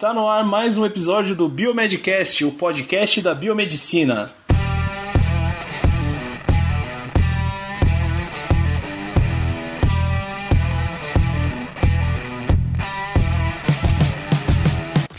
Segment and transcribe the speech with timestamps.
[0.00, 4.32] Está no ar mais um episódio do Biomedcast, o podcast da biomedicina.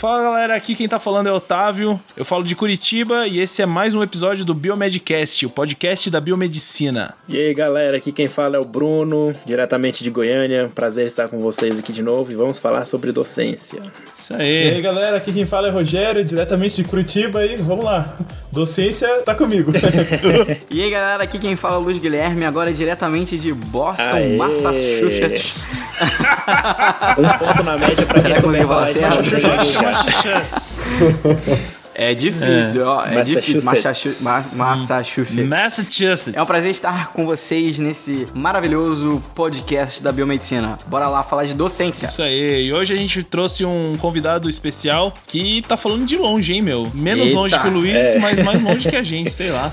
[0.01, 1.99] Fala galera, aqui quem tá falando é Otávio.
[2.17, 6.19] Eu falo de Curitiba e esse é mais um episódio do Biomedcast, o podcast da
[6.19, 7.13] biomedicina.
[7.29, 10.71] E aí galera, aqui quem fala é o Bruno, diretamente de Goiânia.
[10.73, 13.79] Prazer estar com vocês aqui de novo e vamos falar sobre docência.
[14.17, 14.69] Isso aí.
[14.69, 18.17] E aí galera, aqui quem fala é Rogério, diretamente de Curitiba e vamos lá.
[18.51, 19.71] Docência tá comigo.
[20.71, 24.35] e aí galera, aqui quem fala é o Luiz Guilherme, agora diretamente de Boston, Aê.
[24.35, 25.53] Massachusetts.
[27.17, 29.90] Um ponto na média pra Será quem souber falar certo?
[29.91, 31.61] É.
[32.01, 33.05] É difícil, ó.
[33.05, 33.63] É difícil.
[33.63, 34.23] Massachusetts.
[34.23, 35.49] Massachu- Ma- Massachusetts.
[35.49, 36.33] Massachusetts.
[36.33, 40.77] É um prazer estar com vocês nesse maravilhoso podcast da biomedicina.
[40.87, 42.07] Bora lá falar de docência.
[42.07, 46.53] Isso aí, e hoje a gente trouxe um convidado especial que tá falando de longe,
[46.53, 46.89] hein, meu?
[46.93, 48.19] Menos Eita, longe que o Luiz, é.
[48.19, 49.71] mas mais longe que a gente, sei lá.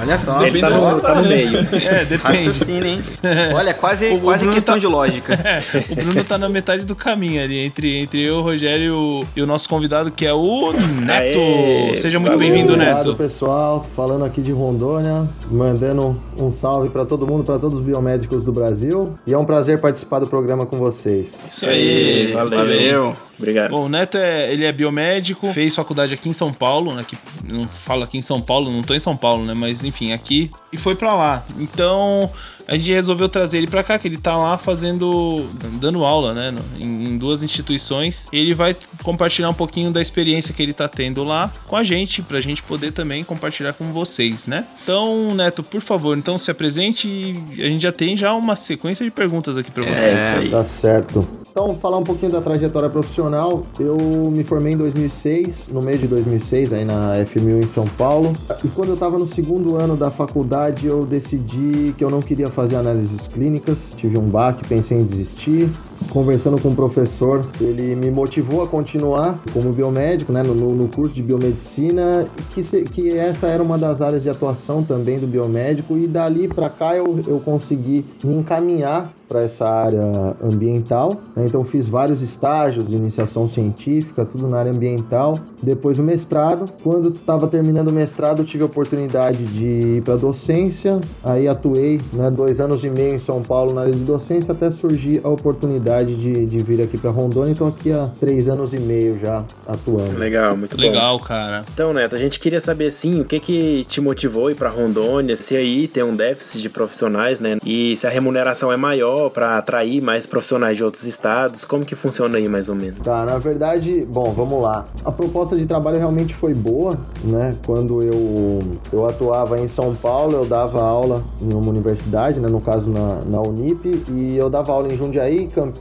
[0.00, 1.58] Olha só, Ele tá no, tá no meio.
[1.60, 2.16] É, depende.
[2.22, 3.02] raciocínio, hein?
[3.54, 5.38] Olha, quase, O quase Bruno questão tá- de lógica.
[5.50, 5.58] É,
[5.92, 9.24] o Bruno tá na metade do caminho ali, entre, entre eu, o Rogério e o,
[9.36, 11.38] e o nosso convidado, que é o Neto.
[11.40, 11.69] Aê,
[12.00, 13.16] Seja muito bem-vindo, Obrigado, Neto.
[13.16, 13.86] pessoal.
[13.96, 18.52] Falando aqui de Rondônia, mandando um salve para todo mundo, para todos os biomédicos do
[18.52, 19.14] Brasil.
[19.26, 21.28] E é um prazer participar do programa com vocês.
[21.46, 22.58] Isso aí, valeu.
[22.58, 23.16] valeu.
[23.38, 23.70] Obrigado.
[23.70, 27.02] Bom, o Neto é, ele é biomédico, fez faculdade aqui em São Paulo, né?
[27.06, 29.54] Que não falo aqui em São Paulo, não tô em São Paulo, né?
[29.56, 31.44] Mas enfim, aqui e foi pra lá.
[31.58, 32.30] Então
[32.66, 35.46] a gente resolveu trazer ele pra cá, que ele tá lá fazendo,
[35.80, 36.54] dando aula, né?
[36.80, 38.26] Em, em duas instituições.
[38.32, 42.22] Ele vai compartilhar um pouquinho da experiência que ele tá tendo lá com a gente,
[42.22, 44.64] pra gente poder também compartilhar com vocês, né?
[44.82, 49.04] Então, Neto, por favor, então se apresente e a gente já tem já uma sequência
[49.04, 49.90] de perguntas aqui pra você.
[49.90, 50.50] É isso aí.
[50.50, 51.28] Tá certo.
[51.50, 53.64] Então, falar um pouquinho da trajetória profissional.
[53.78, 53.96] Eu
[54.30, 58.32] me formei em 2006, no mês de 2006, aí na FMU em São Paulo.
[58.64, 62.46] E quando eu estava no segundo ano da faculdade, eu decidi que eu não queria
[62.50, 63.76] fazer análises clínicas.
[63.96, 65.68] Tive um baque, pensei em desistir.
[66.08, 71.14] Conversando com o professor, ele me motivou a continuar como biomédico, né, no, no curso
[71.14, 75.96] de biomedicina, que, se- que essa era uma das áreas de atuação também do biomédico.
[75.96, 81.12] E dali para cá eu, eu consegui me encaminhar para essa área ambiental.
[81.36, 81.44] né?
[81.46, 85.38] Então fiz vários estágios de iniciação científica, tudo na área ambiental.
[85.62, 86.64] Depois o mestrado.
[86.82, 89.64] Quando estava terminando o mestrado, tive a oportunidade de
[89.98, 91.00] ir para docência.
[91.22, 94.68] Aí atuei né, dois anos e meio em São Paulo na área de docência até
[94.72, 97.52] surgir a oportunidade de, de vir aqui para Rondônia.
[97.52, 100.16] Então aqui há três anos e meio já atuando.
[100.18, 100.82] Legal, muito bom.
[100.82, 101.64] Legal, cara.
[101.72, 104.68] Então, Neto, a gente queria saber, sim, o que que te motivou a ir pra
[104.68, 107.58] Rondônia, se aí tem um déficit de profissionais, né?
[107.64, 111.94] E se a remuneração é maior pra atrair mais profissionais de outros estados, como que
[111.94, 113.00] funciona aí, mais ou menos?
[113.00, 114.86] Tá, na verdade, bom, vamos lá.
[115.04, 117.54] A proposta de trabalho realmente foi boa, né?
[117.66, 118.60] Quando eu,
[118.92, 122.48] eu atuava em São Paulo, eu dava aula em uma universidade, né?
[122.48, 125.79] No caso na, na Unip, e eu dava aula em Jundiaí, Campinas,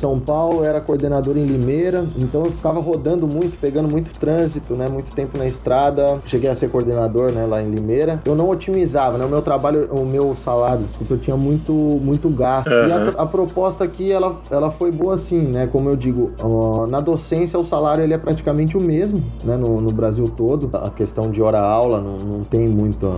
[0.00, 4.88] São Paulo, era coordenador em Limeira, então eu ficava rodando muito, pegando muito trânsito, né?
[4.88, 6.20] Muito tempo na estrada.
[6.26, 7.46] Cheguei a ser coordenador, né?
[7.46, 8.20] Lá em Limeira.
[8.24, 9.24] Eu não otimizava, né?
[9.24, 12.70] O meu trabalho, o meu salário, porque eu tinha muito, muito gasto.
[12.70, 15.66] E a, a proposta aqui, ela, ela foi boa assim, né?
[15.66, 19.56] Como eu digo, ó, na docência o salário ele é praticamente o mesmo, né?
[19.56, 20.70] No, no Brasil todo.
[20.72, 23.08] A questão de hora-aula não, não tem muita,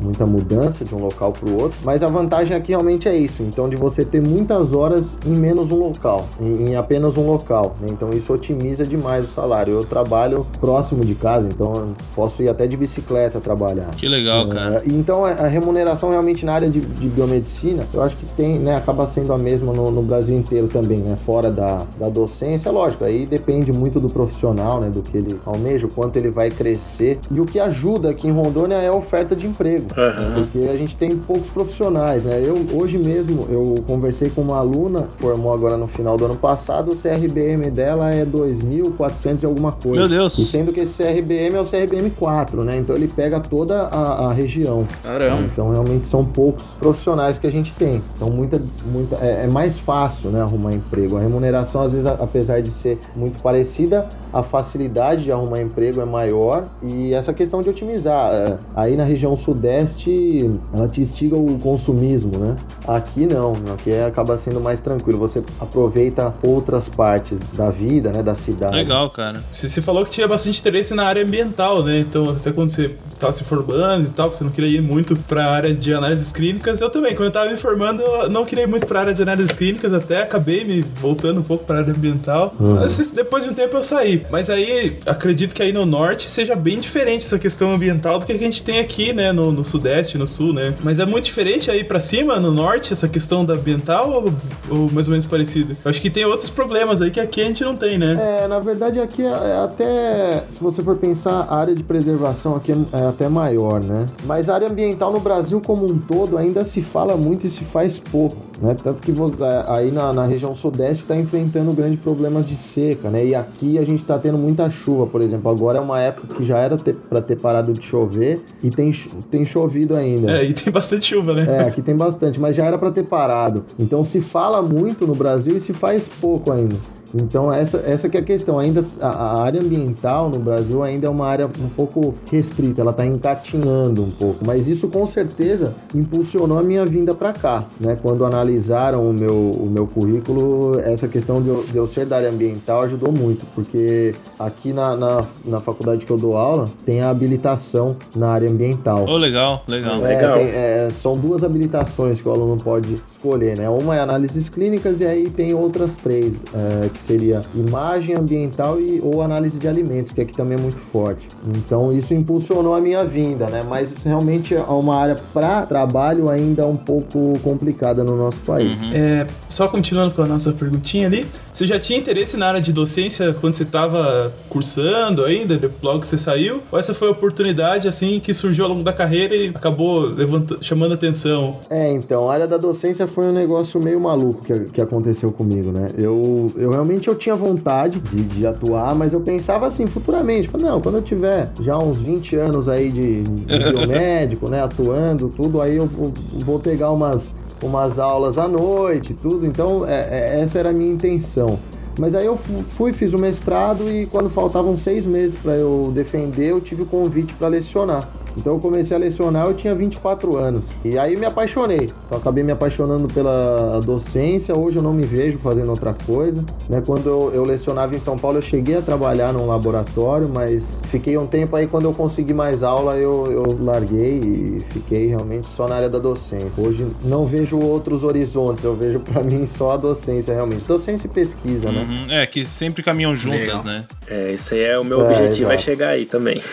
[0.00, 1.78] muita mudança de um local para o outro.
[1.84, 3.42] Mas a vantagem aqui realmente é isso.
[3.42, 7.76] Então, de você ter muitas horas em menos um local, em, em apenas um local.
[7.80, 7.86] né?
[7.90, 9.74] Então, isso otimiza demais o salário.
[9.74, 13.90] Eu trabalho próximo de casa, então eu posso ir até de bicicleta trabalhar.
[13.96, 14.76] Que legal, cara.
[14.78, 18.58] É, então a a remuneração realmente na área de, de biomedicina, eu acho que tem,
[18.58, 22.70] né, acaba sendo a mesma no, no Brasil inteiro também, né, fora da, da docência,
[22.72, 26.48] lógico, aí depende muito do profissional, né, do que ele almeja, o quanto ele vai
[26.50, 27.18] crescer.
[27.30, 30.34] E o que ajuda aqui em Rondônia é a oferta de emprego, Aham.
[30.34, 32.42] porque a gente tem poucos profissionais, né.
[32.42, 36.92] Eu hoje mesmo eu conversei com uma aluna, formou agora no final do ano passado,
[36.92, 40.00] o CRBM dela é 2.400 e alguma coisa.
[40.00, 40.36] Meu Deus.
[40.36, 42.76] E sendo que esse CRBM é o CRBM 4, né?
[42.76, 44.84] Então ele pega toda a, a região.
[45.02, 45.42] Caramba.
[45.42, 48.02] Então realmente são poucos profissionais que a gente tem.
[48.16, 51.16] Então muita, muita, é, é mais fácil, né, arrumar emprego.
[51.16, 56.00] A remuneração às vezes, a- apesar de ser muito parecida, a facilidade de arrumar emprego
[56.00, 58.32] é maior e essa questão de otimizar.
[58.34, 62.56] é, aí na região sudeste, ela te instiga o consumismo, né?
[62.86, 65.18] Aqui não, aqui acaba sendo mais tranquilo.
[65.20, 68.76] Você aproveita outras partes da vida, né, da cidade.
[68.76, 69.42] Legal, cara.
[69.50, 72.00] Você, você falou que tinha bastante interesse na área ambiental, né?
[72.00, 75.16] Então, até quando você estava se formando e tal, que você não queria ir muito
[75.16, 78.44] para a área de análises clínicas, eu também, quando eu estava me formando, eu não
[78.44, 81.64] queria ir muito para a área de análises clínicas, até acabei me voltando um pouco
[81.64, 82.54] para a área ambiental.
[82.58, 82.74] Uhum.
[82.74, 84.22] Mas depois de um tempo eu saí.
[84.30, 88.32] Mas aí, acredito que aí no norte seja bem diferente essa questão ambiental do que
[88.32, 90.74] a gente tem aqui, né, no, no sudeste, no sul, né?
[90.82, 94.90] Mas é muito diferente aí para cima, no norte, essa questão da ambiental ou, ou
[94.90, 95.76] mais ou menos parecido?
[95.84, 98.14] Eu acho que tem outros problemas aí que aqui a gente não tem, né?
[98.42, 102.56] É, na verdade aqui é é até, se você for pensar, a área de preservação
[102.56, 104.06] aqui é, é até maior, né?
[104.24, 107.64] Mas a área ambiental no Brasil como um todo ainda se fala muito e se
[107.64, 108.74] faz pouco, né?
[108.82, 113.24] Tanto que é, aí na, na região sudeste está enfrentando grandes problemas de seca, né?
[113.26, 115.50] E aqui a gente está tendo muita chuva, por exemplo.
[115.50, 118.92] Agora é uma época que já era para ter parado de chover e tem,
[119.30, 120.32] tem chovido ainda.
[120.32, 121.46] É, e tem bastante chuva, né?
[121.48, 123.64] É, aqui tem bastante, mas já era para ter parado.
[123.78, 126.76] Então se fala muito no Brasil e se faz pouco ainda.
[127.14, 128.58] Então essa, essa que é a questão.
[128.58, 132.90] Ainda a, a área ambiental no Brasil ainda é uma área um pouco restrita, ela
[132.90, 134.44] está engatinhando um pouco.
[134.46, 137.96] Mas isso com certeza impulsionou a minha vinda para cá, né?
[138.02, 142.16] Quando analisaram o meu, o meu currículo, essa questão de eu, de eu ser da
[142.16, 147.00] área ambiental ajudou muito, porque aqui na, na, na faculdade que eu dou aula tem
[147.00, 149.06] a habilitação na área ambiental.
[149.08, 150.04] Ô, legal, legal.
[150.04, 150.08] É.
[150.16, 150.38] Legal.
[150.38, 153.68] tem- é, são duas habilitações que o aluno pode escolher, né?
[153.68, 159.00] Uma é análises clínicas e aí tem outras três, é, que seria imagem ambiental e
[159.02, 161.26] ou análise de alimentos, que aqui também é muito forte.
[161.56, 163.64] Então isso impulsionou a minha vinda, né?
[163.68, 168.78] Mas isso realmente é uma área para trabalho ainda um pouco complicada no nosso país.
[168.92, 172.72] É, só continuando com a nossa perguntinha ali, você já tinha interesse na área de
[172.72, 176.60] docência quando você estava cursando ainda, logo que você saiu?
[176.70, 180.58] Ou essa foi a oportunidade, assim, que surgiu ao longo da carreira e acabou levanta-
[180.60, 181.60] chamando atenção?
[181.70, 185.70] É, então, a área da docência foi um negócio meio maluco que, que aconteceu comigo,
[185.72, 185.88] né?
[185.96, 190.66] Eu, eu realmente eu tinha vontade de, de atuar, mas eu pensava assim, futuramente, falei,
[190.68, 195.60] não, quando eu tiver já uns 20 anos aí de, de biomédico, né, atuando, tudo,
[195.60, 196.12] aí eu vou,
[196.58, 197.20] pegar umas,
[197.62, 199.94] umas aulas à noite, tudo, então é,
[200.36, 201.58] é- essa era a minha intenção.
[201.98, 205.90] Mas aí eu fu- fui, fiz o mestrado e quando faltavam seis meses para eu
[205.94, 208.06] defender, eu tive o convite para lecionar.
[208.36, 210.62] Então eu comecei a lecionar, eu tinha 24 anos.
[210.84, 211.88] E aí me apaixonei.
[212.10, 214.56] Eu acabei me apaixonando pela docência.
[214.56, 216.44] Hoje eu não me vejo fazendo outra coisa.
[216.68, 216.82] Né?
[216.86, 221.16] Quando eu, eu lecionava em São Paulo, eu cheguei a trabalhar num laboratório, mas fiquei
[221.16, 225.66] um tempo aí, quando eu consegui mais aula, eu, eu larguei e fiquei realmente só
[225.66, 226.50] na área da docência.
[226.58, 230.64] Hoje não vejo outros horizontes, eu vejo para mim só a docência realmente.
[230.66, 231.86] Docência e pesquisa, né?
[231.88, 233.64] Uhum, É, que sempre caminham juntas, Legal.
[233.64, 233.84] né?
[234.08, 235.62] É, isso aí é o meu É, objetivo, é exato.
[235.62, 236.40] chegar aí também.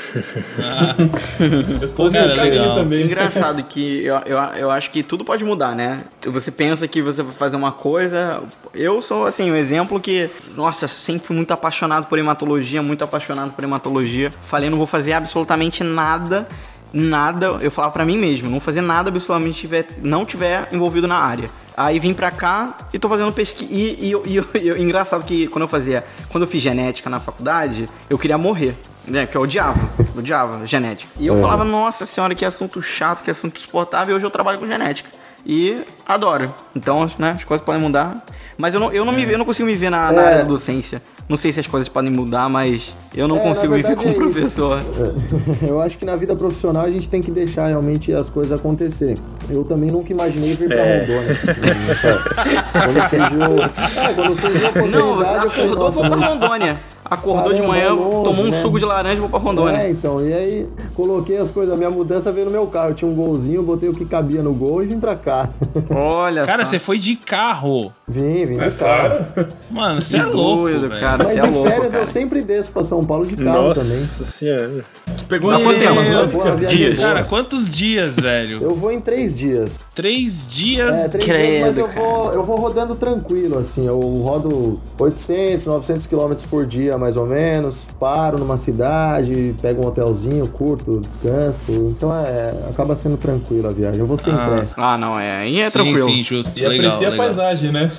[1.82, 2.76] Eu tô Cara, nesse caminho legal.
[2.76, 3.06] também.
[3.06, 6.04] Engraçado que eu, eu, eu acho que tudo pode mudar, né?
[6.26, 8.42] Você pensa que você vai fazer uma coisa.
[8.74, 13.52] Eu sou, assim, um exemplo que, nossa, sempre fui muito apaixonado por hematologia, muito apaixonado
[13.52, 14.32] por hematologia.
[14.44, 16.48] Falei, não vou fazer absolutamente nada.
[16.96, 21.18] Nada, eu falava pra mim mesmo, não fazer nada absolutamente tiver, não tiver envolvido na
[21.18, 21.50] área.
[21.76, 23.72] Aí vim pra cá e tô fazendo pesquisa.
[23.74, 24.24] E, e, eu-
[24.54, 28.38] e, e engraçado que quando eu fazia, quando eu fiz genética na faculdade, eu queria
[28.38, 28.76] morrer.
[29.06, 31.12] Né, porque eu odiava, eu odiava genética.
[31.20, 34.14] E eu falava, nossa senhora, que assunto chato, que assunto insuportável.
[34.14, 35.10] E hoje eu trabalho com genética.
[35.46, 36.54] E adoro.
[36.74, 38.24] Então, né, as coisas podem mudar.
[38.58, 40.26] Mas eu não, eu não, me, eu não consigo me ver na, na É.
[40.28, 41.02] área da docência.
[41.28, 44.14] Não sei se as coisas podem mudar, mas eu não É, consigo me ver verdade
[44.14, 44.82] como é professor.
[45.66, 49.16] Eu acho que na vida profissional a gente tem que deixar realmente as coisas acontecer.
[49.50, 51.00] Eu também nunca imaginei vir pra É.
[51.00, 51.36] Rondônia.
[52.74, 56.80] quando surgiu, é, quando surgiu a oportunidade, Não, eu falei, acordou, nossa, vou pra Rondônia.
[57.06, 58.52] Acordou de Caramba, manhã, longe, tomou um né?
[58.54, 59.78] suco de laranja e vou pra Rondônia.
[59.80, 62.90] É, então, e aí coloquei as coisas, a minha mudança veio no meu carro.
[62.92, 65.50] Eu tinha um golzinho, botei o que cabia no gol e vim pra cá.
[65.90, 66.72] Olha Cara, só.
[66.72, 67.92] você foi de carro.
[68.08, 69.26] vim, vim É de carro.
[69.34, 69.48] claro.
[69.72, 71.02] Mano, você é louco, doido, velho.
[71.02, 71.18] cara.
[71.20, 72.04] Mas Você de é louco, férias cara.
[72.04, 73.98] eu sempre desço pra São Paulo de carro Nossa também.
[73.98, 74.86] senhora.
[75.28, 76.66] Pegou Dá uma quanto tempo?
[76.68, 77.00] Dias.
[77.00, 78.62] Cara, quantos dias, velho?
[78.64, 79.70] Eu vou em três dias.
[79.96, 80.92] Três dias?
[80.94, 82.00] É, três Credo, dias, mas eu cara.
[82.00, 83.86] vou, eu vou rodando tranquilo, assim.
[83.86, 87.76] Eu rodo 800, 900 quilômetros por dia, mais ou menos.
[88.00, 91.72] Paro numa cidade, pego um hotelzinho, curto, descanso.
[91.96, 94.00] Então é, acaba sendo tranquilo a viagem.
[94.00, 94.48] Eu vou sem Ah.
[94.48, 94.74] pressa.
[94.78, 95.38] Ah, não, é.
[95.44, 96.10] Aí é sim, tranquilo.
[96.10, 96.60] sim, justo.
[96.60, 97.26] E legal, aprecia a legal.
[97.26, 97.92] paisagem, né?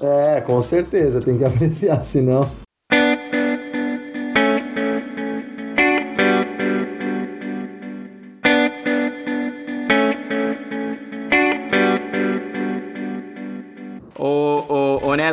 [0.00, 2.40] É, com certeza, tem que apreciar, senão.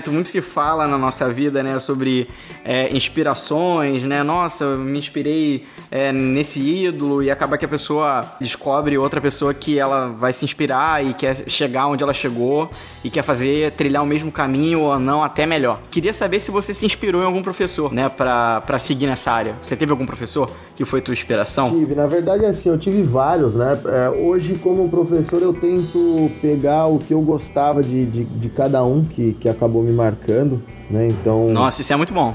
[0.08, 2.28] Neto, muito se fala na nossa vida, né, sobre
[2.64, 4.24] é, inspirações, né?
[4.24, 9.54] Nossa, eu me inspirei é, nesse ídolo e acaba que a pessoa descobre outra pessoa
[9.54, 12.70] que ela vai se inspirar e quer chegar onde ela chegou
[13.04, 15.80] e quer fazer, trilhar o mesmo caminho ou não, até melhor.
[15.92, 19.56] Queria saber se você se inspirou em algum professor, né, pra, pra seguir nessa área.
[19.62, 21.72] Você teve algum professor que foi tua inspiração?
[21.72, 23.80] Tive, na verdade, assim, eu tive vários, né?
[23.86, 28.84] É, hoje, como professor, eu tento pegar o que eu gostava de, de, de cada
[28.84, 31.08] um que, que acabou me marcando, né?
[31.08, 31.50] Então.
[31.50, 32.34] Nossa, isso é muito bom.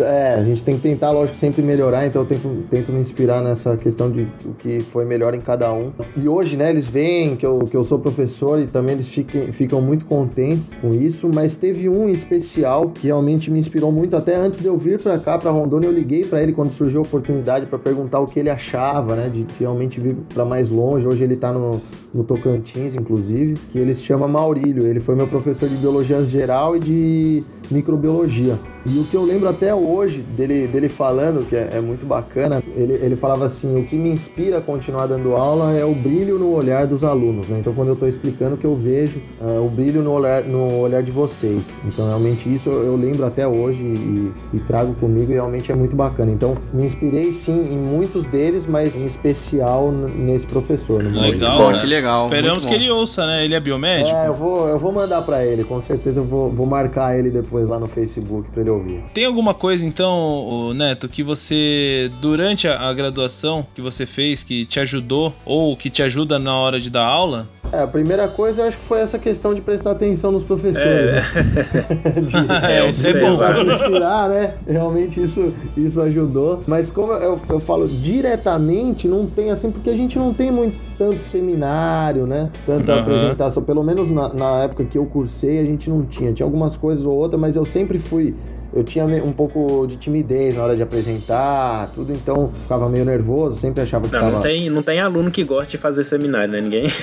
[0.00, 3.42] É, a gente tem que tentar, lógico, sempre melhorar, então eu tento, tento me inspirar
[3.42, 5.92] nessa questão de o que foi melhor em cada um.
[6.16, 9.52] E hoje, né, eles veem que eu, que eu sou professor e também eles fiquem,
[9.52, 14.36] ficam muito contentes com isso, mas teve um especial que realmente me inspirou muito, até
[14.36, 17.02] antes de eu vir para cá, para Rondônia, eu liguei para ele quando surgiu a
[17.02, 21.06] oportunidade para perguntar o que ele achava, né, de realmente vir para mais longe.
[21.06, 21.80] Hoje ele tá no,
[22.12, 24.86] no Tocantins, inclusive, que ele se chama Maurílio.
[24.86, 28.56] Ele foi meu professor de biologia geral e de microbiologia.
[28.86, 32.62] E o que eu lembro até hoje dele, dele falando, que é, é, muito bacana,
[32.76, 36.38] ele, ele falava assim: o que me inspira a continuar dando aula é o brilho
[36.38, 37.48] no olhar dos alunos.
[37.48, 37.58] Né?
[37.60, 40.80] Então, quando eu estou explicando, o que eu vejo é o brilho no olhar, no
[40.80, 41.62] olhar de vocês.
[41.86, 45.74] Então, realmente, isso eu, eu lembro até hoje e, e, trago comigo e realmente é
[45.74, 46.30] muito bacana.
[46.30, 51.02] Então, me inspirei sim em muitos deles, mas em especial nesse professor.
[51.02, 51.78] Legal, né?
[51.80, 52.24] que legal.
[52.24, 53.44] Esperamos que ele ouça, né?
[53.46, 54.14] Ele é biomédico?
[54.14, 57.30] É, eu vou, eu vou mandar para ele, com certeza eu vou, vou marcar ele
[57.30, 59.02] depois lá no Facebook para ele ouvir.
[59.12, 64.64] Tem alguma coisa então, Neto, que você durante a, a, graduação que você fez que
[64.64, 67.48] te ajudou ou que te ajuda na hora de dar aula?
[67.72, 70.84] É, a primeira coisa eu acho que foi essa questão de prestar atenção nos professores.
[70.84, 73.72] É, de, é isso é bom.
[73.72, 74.54] Inspirar, né?
[74.66, 76.60] Realmente isso, isso ajudou.
[76.66, 80.76] Mas como eu, eu falo diretamente, não tem assim, porque a gente não tem muito
[80.96, 82.50] tanto seminário, né?
[82.66, 83.00] Tanta uhum.
[83.00, 83.62] apresentação.
[83.62, 86.32] Pelo menos na, na época que eu cursei, a gente não tinha.
[86.32, 88.34] Tinha algumas coisas ou outras, mas eu sempre fui
[88.74, 93.58] eu tinha um pouco de timidez na hora de apresentar, tudo, então ficava meio nervoso,
[93.58, 94.32] sempre achava que não, tava...
[94.32, 96.60] não tem Não tem aluno que goste de fazer seminário, né?
[96.60, 96.84] Ninguém...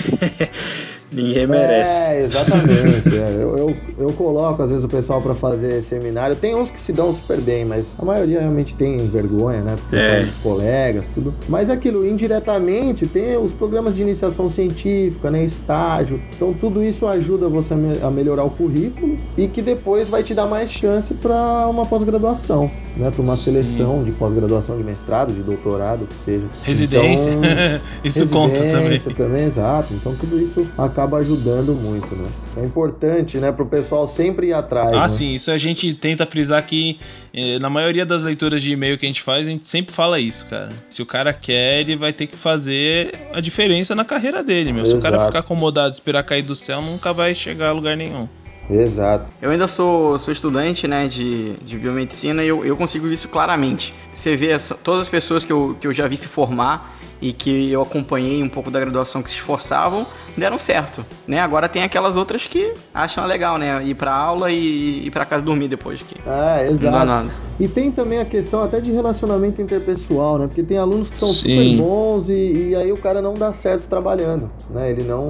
[1.11, 1.91] Ninguém merece.
[1.91, 3.17] É, exatamente.
[3.17, 3.35] é.
[3.41, 6.35] Eu, eu, eu, coloco, às vezes, o pessoal para fazer seminário.
[6.35, 9.75] Tem uns que se dão super bem, mas a maioria realmente tem vergonha, né?
[9.81, 10.27] Porque é.
[10.41, 11.33] colegas, tudo.
[11.49, 15.43] Mas aquilo, indiretamente, tem os programas de iniciação científica, né?
[15.43, 16.21] Estágio.
[16.35, 20.45] Então, tudo isso ajuda você a melhorar o currículo e que depois vai te dar
[20.45, 22.71] mais chance para uma pós-graduação
[23.01, 24.03] né, para uma seleção Sim.
[24.05, 26.45] de pós-graduação, de mestrado, de doutorado, que seja.
[26.63, 27.41] Residência, então,
[28.03, 28.99] isso residência conta também.
[28.99, 29.45] também.
[29.45, 29.93] Exato.
[29.93, 32.29] Então tudo isso acaba ajudando muito, né?
[32.57, 34.93] É importante, né, para o pessoal sempre ir atrás.
[34.93, 35.09] Ah, né?
[35.09, 36.99] sim, isso a gente tenta frisar aqui.
[37.33, 40.19] Eh, na maioria das leituras de e-mail que a gente faz, a gente sempre fala
[40.19, 40.69] isso, cara.
[40.89, 44.85] Se o cara quer, ele vai ter que fazer a diferença na carreira dele, meu.
[44.85, 48.27] Se o cara ficar acomodado, esperar cair do céu, nunca vai chegar a lugar nenhum.
[48.71, 49.31] Exato.
[49.41, 53.93] Eu ainda sou, sou estudante né, de, de biomedicina e eu, eu consigo isso claramente.
[54.13, 57.31] Você vê as, todas as pessoas que eu, que eu já vi se formar e
[57.31, 61.39] que eu acompanhei um pouco da graduação que se esforçavam, deram certo, né?
[61.39, 63.83] Agora tem aquelas outras que acham legal, né?
[63.83, 66.01] Ir pra aula e ir pra casa dormir depois.
[66.01, 66.83] Que é, exato.
[66.83, 67.29] Não dá nada.
[67.61, 70.47] E tem também a questão até de relacionamento interpessoal, né?
[70.47, 71.75] Porque tem alunos que são Sim.
[71.75, 74.89] super bons e, e, aí o cara não dá certo trabalhando, né?
[74.89, 75.21] Ele não...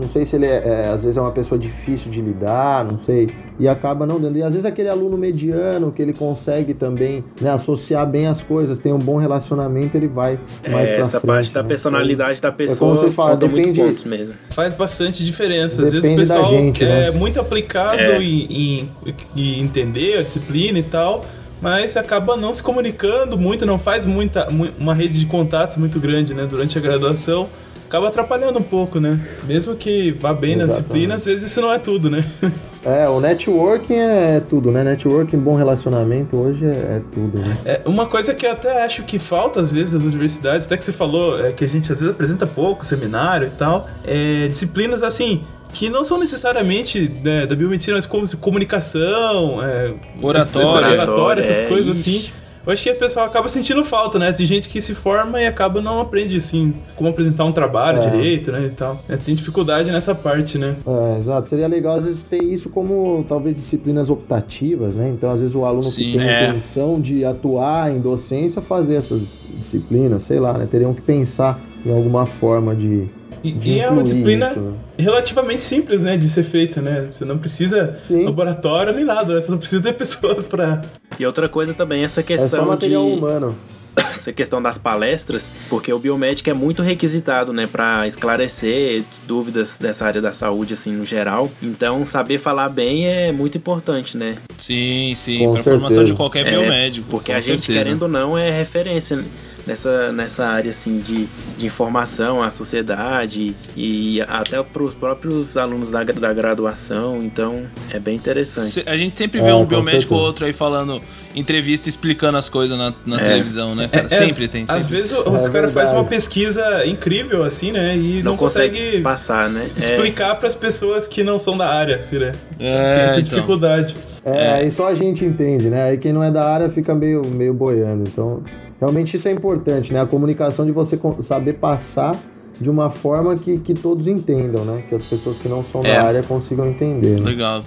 [0.00, 3.02] Não sei se ele é, é, Às vezes é uma pessoa difícil de lidar, não
[3.02, 3.28] sei.
[3.58, 4.38] E acaba não dando.
[4.38, 8.78] E às vezes aquele aluno mediano que ele consegue também né, associar bem as coisas,
[8.78, 10.38] tem um bom relacionamento, ele vai
[10.70, 11.68] mais é, pra Essa frente, parte da né?
[11.68, 14.34] personalidade da pessoa é fala, conta depende, muito pontos mesmo.
[14.50, 15.82] Faz bastante diferença.
[15.82, 17.08] Às vezes o pessoal gente, né?
[17.08, 18.22] é muito aplicado é.
[18.22, 21.24] Em, em, em entender a disciplina e tal
[21.62, 26.34] mas acaba não se comunicando muito, não faz muita uma rede de contatos muito grande,
[26.34, 27.48] né, durante a graduação.
[27.92, 29.20] Acaba atrapalhando um pouco, né?
[29.44, 30.56] Mesmo que vá bem Exatamente.
[30.56, 32.24] na disciplina, às vezes isso não é tudo, né?
[32.84, 34.82] É, o networking é tudo, né?
[34.82, 37.56] Networking, bom relacionamento hoje é, é tudo, né?
[37.64, 40.84] É, uma coisa que eu até acho que falta às vezes nas universidades, até que
[40.84, 45.00] você falou, é que a gente às vezes apresenta pouco, seminário e tal, é disciplinas
[45.00, 51.60] assim, que não são necessariamente né, da biomedicina, mas como comunicação, é, oratória, oratória essas
[51.60, 52.32] é, coisas assim.
[52.64, 54.32] Eu acho que o pessoal acaba sentindo falta, né?
[54.32, 58.10] Tem gente que se forma e acaba não aprende, assim, como apresentar um trabalho é.
[58.10, 58.66] direito, né?
[58.66, 59.00] E tal.
[59.08, 60.76] É, tem dificuldade nessa parte, né?
[60.86, 61.48] É, exato.
[61.48, 65.10] Seria legal, às vezes, ter isso como, talvez, disciplinas optativas, né?
[65.12, 66.46] Então, às vezes, o aluno Sim, que tem é.
[66.46, 69.20] a intenção de atuar em docência fazer essas
[69.58, 70.68] disciplinas, sei lá, né?
[70.70, 73.08] Teriam que pensar em alguma forma de
[73.42, 74.60] e, e é uma disciplina isso.
[74.60, 74.74] Né?
[74.98, 77.08] relativamente simples, né, de ser feita, né?
[77.10, 78.24] Você não precisa Sim.
[78.24, 79.42] laboratório nem nada, né?
[79.42, 80.80] você não precisa ter pessoas para.
[81.18, 83.56] E outra coisa também, essa questão é só material de humano.
[83.96, 90.06] essa questão das palestras, porque o biomédico é muito requisitado, né, para esclarecer dúvidas dessa
[90.06, 91.50] área da saúde, assim, no geral.
[91.62, 94.36] Então, saber falar bem é muito importante, né?
[94.58, 97.06] Sim, sim, pra formação de qualquer É, biomédico.
[97.10, 97.84] Porque com a gente, certeza.
[97.84, 99.22] querendo ou não, é referência
[99.66, 101.26] nessa, nessa área assim de,
[101.56, 107.22] de informação à sociedade e até para os próprios alunos da, da graduação.
[107.22, 108.82] Então é bem interessante.
[108.86, 111.00] A gente sempre É, vê um com biomédico ou outro aí falando
[111.34, 114.06] entrevista explicando as coisas na, na televisão, né, cara?
[114.12, 114.96] É, sempre às- tem, Às sempre.
[114.98, 117.96] vezes o, o É cara faz uma pesquisa incrível, assim, né?
[117.96, 119.68] E não, não, consegue, passar, né?
[119.74, 122.32] É, explicar pras pessoas que não são da área, assim, né?
[122.58, 123.22] Tem É, essa então.
[123.34, 123.94] dificuldade.
[124.24, 125.84] É, aí só a gente entende, né?
[125.84, 128.04] Aí quem não é da área fica meio, meio boiando.
[128.06, 128.42] Então,
[128.82, 130.00] realmente isso é importante, né?
[130.00, 132.16] A comunicação de você saber passar
[132.60, 134.82] de uma forma que, que todos entendam, né?
[134.88, 135.94] Que as pessoas que não são É.
[135.94, 137.20] da área consigam entender.
[137.20, 137.24] Né?
[137.30, 137.62] Legal.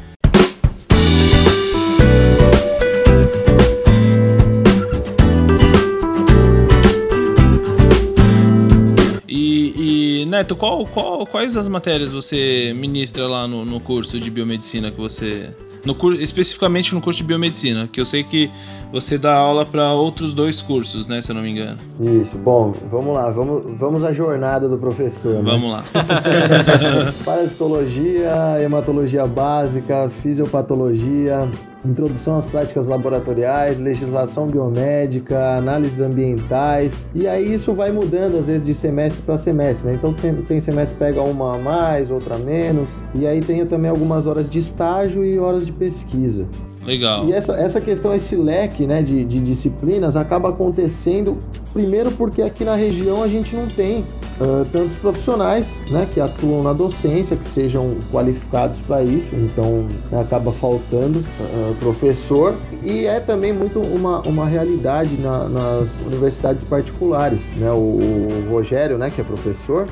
[9.28, 14.30] E, e, Neto, qual, qual- quais as matérias você ministra lá no, no curso de
[14.30, 15.50] biomedicina que você.
[15.86, 18.50] No, cur- especificamente no curso de biomedicina, que eu sei que
[18.92, 21.22] você dá aula para outros dois cursos, né?
[21.22, 21.78] Se eu não me engano.
[22.00, 25.34] Isso, bom, vamos lá, vamos, vamos à jornada do professor.
[25.34, 25.42] né?
[25.44, 25.84] Vamos lá.
[27.24, 31.48] Parasitologia, hematologia básica, fisiopatologia,
[31.84, 36.92] introdução às práticas laboratoriais, legislação biomédica, análises ambientais.
[37.14, 39.94] E aí isso vai mudando às vezes de semestre para semestre, né?
[39.96, 42.88] Então tem, tem semestre pega uma a mais, outra a menos.
[43.14, 46.46] E aí tem também algumas horas de estágio e horas de pesquisa.
[46.86, 47.26] Legal.
[47.28, 51.38] E essa, essa questão, esse leque né, de, de disciplinas acaba acontecendo
[51.74, 54.06] primeiro porque aqui na região a gente não tem
[54.40, 60.22] ah, tantos profissionais né, que atuam na docência, que sejam qualificados para isso, então né,
[60.22, 62.56] acaba faltando ah, professor.
[62.84, 67.40] E é também muito uma, uma realidade na- nas universidades particulares.
[67.58, 67.72] Né?
[67.72, 69.88] O, o Rogério, né, que é professor,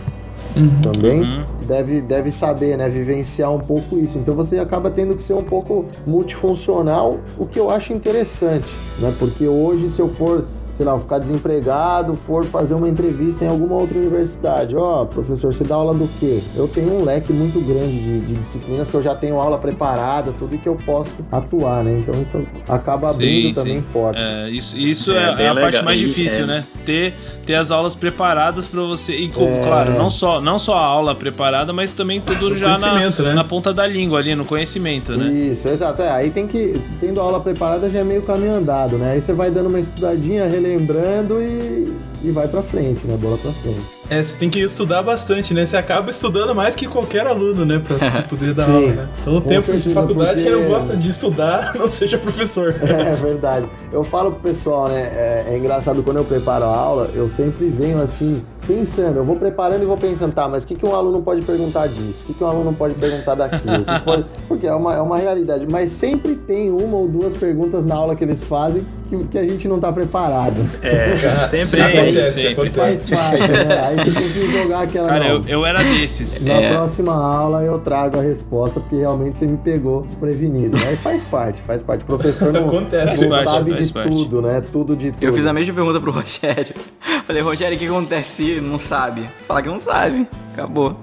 [0.82, 1.44] também Uhum.
[1.68, 4.18] deve, deve saber, né, vivenciar um pouco isso.
[4.18, 8.70] Então você acaba tendo que ser um pouco multifuncional, o que eu acho interessante,
[9.00, 9.14] né?
[9.18, 10.46] Porque hoje se eu for,
[10.78, 15.64] sei lá, ficar desempregado, for fazer uma entrevista em alguma outra universidade, ó, professor, você
[15.64, 16.42] dá aula do quê?
[16.56, 20.32] Eu tenho um leque muito grande de, de disciplinas que eu já tenho aula preparada,
[20.40, 22.00] tudo que eu posso atuar, né?
[22.00, 23.84] Então isso acaba abrindo Sim, também sim.
[23.94, 24.22] portas.
[24.24, 25.84] É, isso isso É, é, é a parte legal.
[25.84, 26.48] mais E- difícil, é.
[26.48, 26.64] né?
[26.86, 27.14] Ter,
[27.46, 29.16] ter as aulas preparadas pra você.
[29.16, 29.64] E, É.
[29.68, 33.34] claro, não só, não só a aula preparada, mas também tudo já na, né?
[33.34, 35.32] na ponta da língua ali, no conhecimento, né?
[35.32, 36.02] Isso, exato.
[36.02, 39.12] É, aí tem que, tendo a aula preparada já é meio caminho andado, né?
[39.14, 43.18] Aí você vai dando uma estudadinha, relembrando e, e vai pra frente, né?
[43.20, 43.82] Bola pra frente.
[44.10, 45.66] É, você tem que estudar bastante, né?
[45.66, 47.82] Você acaba estudando mais que qualquer aluno, né?
[47.86, 49.08] Pra você poder dar Sim, aula, né?
[49.22, 52.18] Então o com tempo de certeza, faculdade, quem não porque- gosta de estudar, não seja
[52.18, 52.74] professor.
[52.84, 53.66] É verdade.
[53.92, 55.02] Eu falo pro pessoal, né?
[55.16, 59.36] É, é engraçado quando eu preparo a aula, eu sempre venho assim, pensando, eu vou
[59.36, 62.16] preparando e vou pensando, tá, mas o que, que um aluno pode perguntar disso?
[62.24, 63.84] O que, que um aluno pode perguntar daquilo?
[64.06, 65.66] Pode- Porque é uma, é uma realidade.
[65.70, 69.44] Mas sempre tem uma ou duas perguntas na aula que eles fazem que, que a
[69.44, 70.56] gente não tá preparado.
[70.82, 72.48] É, sempre Sim, é acontece, isso.
[72.50, 72.70] sempre.
[72.72, 73.38] Faz acontece.
[73.38, 73.86] parte, né?
[73.88, 75.08] Aí você tem que jogar aquela.
[75.10, 76.44] Cara, eu, eu era desses.
[76.46, 76.70] Na É.
[76.74, 80.78] próxima aula eu trago a resposta, porque realmente você me pegou desprevenido.
[80.88, 82.04] Aí faz parte, faz parte.
[82.04, 83.26] O professor não, Acontece.
[83.26, 84.10] não sabe faz de parte.
[84.10, 84.62] tudo, né?
[84.72, 85.24] Tudo de tudo.
[85.24, 86.74] Eu fiz a mesma pergunta pro Rogério.
[87.26, 89.30] Falei, Rogério, o que acontece se não sabe?
[89.48, 90.28] Fala que não sabe.
[90.54, 90.96] Acabou.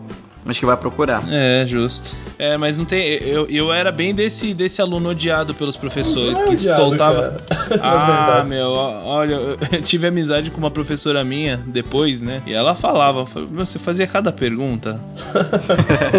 [0.45, 1.23] Mas que vai procurar.
[1.29, 2.17] É, justo.
[2.39, 3.07] É, mas não tem.
[3.23, 7.37] Eu, eu era bem desse, desse aluno odiado pelos professores, Não é que odiado, soltava.
[7.47, 7.77] cara.
[7.77, 8.49] Na Ah, verdade.
[8.49, 9.35] meu, olha,
[9.73, 12.41] eu tive amizade com uma professora minha depois, né?
[12.47, 14.99] E ela falava, você fazia cada pergunta.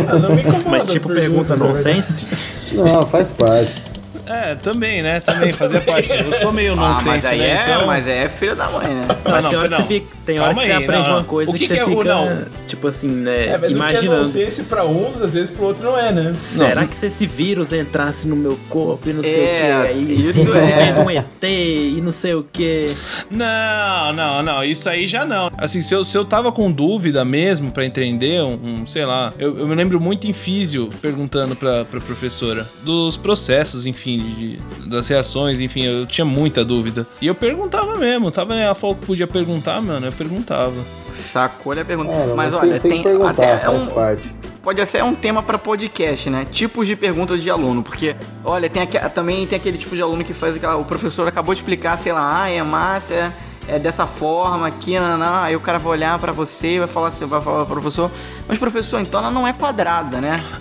[0.09, 1.69] Ah, não me incomoda Mas tipo pergunta verdade.
[1.69, 2.25] nonsense.
[2.73, 3.90] Não, faz parte.
[4.31, 5.19] É, também, né?
[5.19, 6.09] Também fazia parte.
[6.11, 7.47] Eu sou meio Ah, nonsense, mas aí né?
[7.67, 9.07] é, Então- mas aí é filho da mãe, né?
[9.25, 9.81] Mas não, tem hora que não.
[9.87, 11.73] você, fica, tem hora que você aí, aprende não, uma coisa O que que, você
[11.73, 12.45] que é o- fica, não?
[12.67, 14.17] tipo assim, né, É, mas o que é imaginando.
[14.17, 16.31] nonsense pra uns, às vezes pro outro não é, né?
[16.33, 19.87] Será que se esse vírus entrasse no meu corpo e não sei É, o que?
[19.87, 20.93] Aí isso você é.
[20.97, 22.95] um ET e não sei o que.
[23.29, 25.49] Não, não, não, isso aí já não.
[25.57, 29.33] Assim, se eu, se eu tava com dúvida mesmo pra entender, um, um, sei lá,
[29.39, 34.57] eu, eu me lembro muito em físio perguntando pra, pra professora dos processos, enfim, de-
[34.87, 37.07] das reações, enfim, eu tinha muita dúvida.
[37.21, 40.73] E eu perguntava mesmo, tava, né, ela falou que podia perguntar, mano, eu perguntava.
[41.11, 42.11] Sacou a pergunta.
[42.11, 44.33] É, mas olha, tem, tem, até é um, parte.
[44.61, 46.45] pode ser um tema pra podcast, né?
[46.49, 50.33] Tipos de perguntas de aluno, porque olha, tem também tem aquele tipo de aluno que
[50.33, 53.31] faz aquela, o professor acabou de explicar, sei lá, ah, hemácia é
[53.79, 57.41] dessa forma aqui, aí o cara vai olhar pra você e vai falar assim, vai
[57.41, 58.11] falar pro professor,
[58.47, 60.43] mas professor, então ela não é quadrada, né?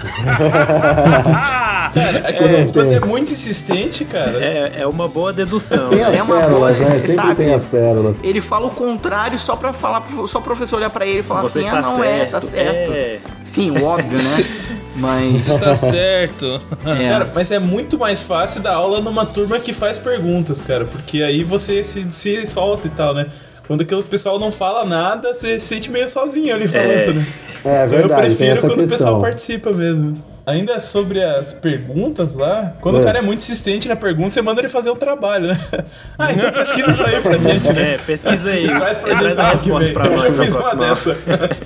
[1.93, 4.39] Cara, é quando, quando é muito insistente, cara.
[4.43, 5.89] É, é uma boa dedução.
[5.89, 7.07] Tem as É uma pérolas, boa, né?
[7.07, 7.35] sabe.
[7.35, 8.17] tem as pérolas.
[8.23, 11.43] Ele fala o contrário só pra falar, só o professor olhar pra ele e falar
[11.43, 12.21] Você assim, está ah, não certo.
[12.21, 12.93] é, tá certo.
[12.93, 13.19] É.
[13.45, 14.45] Sim, óbvio, né?
[15.01, 15.47] Mas.
[15.59, 16.61] Tá certo.
[16.85, 17.09] É.
[17.09, 21.23] Cara, mas é muito mais fácil dar aula numa turma que faz perguntas, cara, porque
[21.23, 23.27] aí você se, se solta e tal, né?
[23.67, 27.27] Quando aquele pessoal não fala nada, você se sente meio sozinho ali falando, né?
[27.65, 29.21] É Então verdade, eu tem prefiro essa quando o pessoal questão.
[29.21, 30.13] participa mesmo.
[30.47, 33.01] Ainda sobre as perguntas lá, quando É.
[33.01, 35.61] o cara é muito insistente na pergunta, você manda ele fazer o trabalho, né?
[36.19, 37.95] Ah, então pesquisa isso aí pra gente, né?
[37.95, 38.67] É, pesquisa aí.
[38.69, 41.11] Traz pra gente Traz a resposta pra Eu nós já na fiz uma dessa.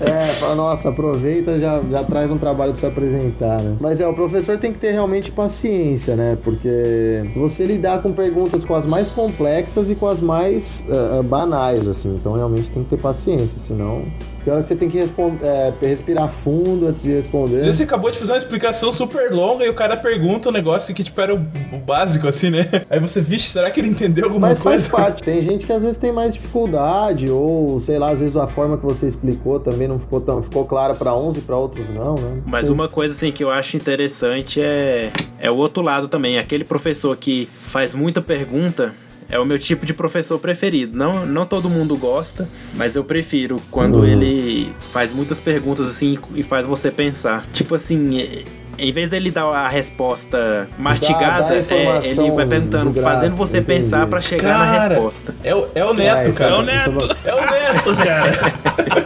[0.00, 3.76] É, fala, nossa, aproveita e já, já traz um trabalho pra você apresentar, né?
[3.80, 6.36] Mas é, o professor tem que ter realmente paciência, né?
[6.42, 11.86] Porque você lidar com perguntas com as mais complexas e com as mais ah, banais,
[11.88, 12.14] assim.
[12.14, 14.04] Então realmente tem que ter paciência, senão.
[14.44, 17.56] Pior é que você tem que é, respirar fundo antes de responder.
[17.56, 20.52] Às vezes você acabou de fazer uma explicação super longa e o cara pergunta um
[20.52, 21.38] negócio que, tipo, era o,
[21.72, 22.68] o básico, assim, né?
[22.90, 25.04] Aí você, vixe, será que ele entendeu alguma Mas faz coisa?
[25.04, 25.22] parte.
[25.24, 28.76] Tem gente que às vezes tem mais dificuldade, ou sei lá, às vezes a forma
[28.76, 32.14] que você explicou também não ficou tão ficou clara pra uns e pra outros não,
[32.14, 32.42] né?
[32.44, 36.38] Mas uma coisa assim que eu acho interessante é, é o outro lado também.
[36.38, 38.92] Aquele professor que faz muita pergunta
[39.28, 40.96] é o meu tipo de professor preferido.
[40.96, 44.04] Não, não todo mundo gosta, mas eu prefiro quando Uhum.
[44.06, 47.44] ele faz muitas perguntas assim e faz você pensar.
[47.52, 48.20] Tipo assim.
[48.20, 48.44] é-
[48.76, 53.58] Em vez dele dar a resposta mastigada, dá é, informação ele vai perguntando, fazendo você
[53.58, 53.78] entendi.
[53.82, 55.32] pensar pra chegar na Cara, resposta.
[55.44, 56.50] É o, é o Neto, É, cara.
[56.50, 57.16] É o Neto.
[57.24, 58.52] É o Neto, cara.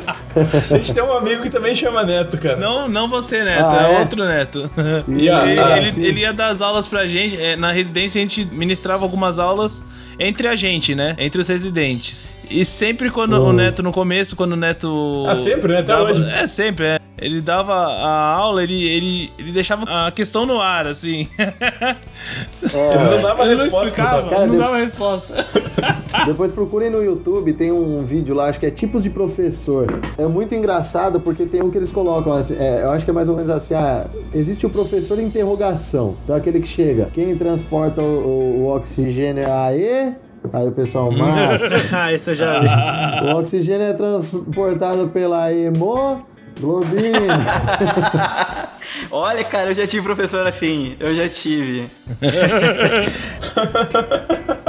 [0.70, 2.56] A gente tem um amigo que também chama Neto, cara.
[2.56, 3.98] Não, não você, Neto, Ah, é, é?
[3.98, 4.70] outro Neto.
[4.76, 5.28] A- ele,
[5.60, 7.38] a- ele, ele ia dar as aulas pra gente.
[7.38, 9.82] é, na residência a gente ministrava algumas aulas
[10.18, 11.14] entre a gente, né?
[11.18, 12.28] Entre os residentes.
[12.50, 13.48] E sempre quando Hum.
[13.48, 15.26] o Neto, no começo, quando o Neto.
[15.28, 15.80] Ah, sempre, né?
[15.80, 16.24] Até dava- hoje.
[16.30, 16.98] É, sempre, é.
[17.20, 21.26] Ele dava a aula, ele, ele, ele deixava a questão no ar, assim.
[22.62, 23.96] Ele não dava Ele não resposta.
[24.04, 24.22] tá?
[24.22, 25.46] Cara, não dava resposta.
[26.26, 30.00] Depois procurem no YouTube, tem um vídeo lá, acho que é tipos de professor.
[30.16, 33.14] É muito engraçado porque tem um que eles colocam, assim, é, eu acho que é
[33.14, 37.36] mais ou menos assim, ah, existe o professor interrogação, então é aquele que chega, quem
[37.36, 40.12] transporta o, o- o oxigênio é a E,
[40.52, 42.68] aí o pessoal, macho, ah, esse eu já vi.
[43.26, 46.24] o oxigênio é transportado pela hemoglobina.
[49.10, 50.96] Olha, cara, eu já tive professor assim.
[50.98, 51.88] Eu já tive.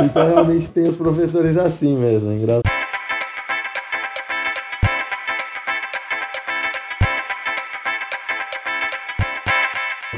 [0.03, 2.88] Então realmente tem os professores assim mesmo, é engraçado.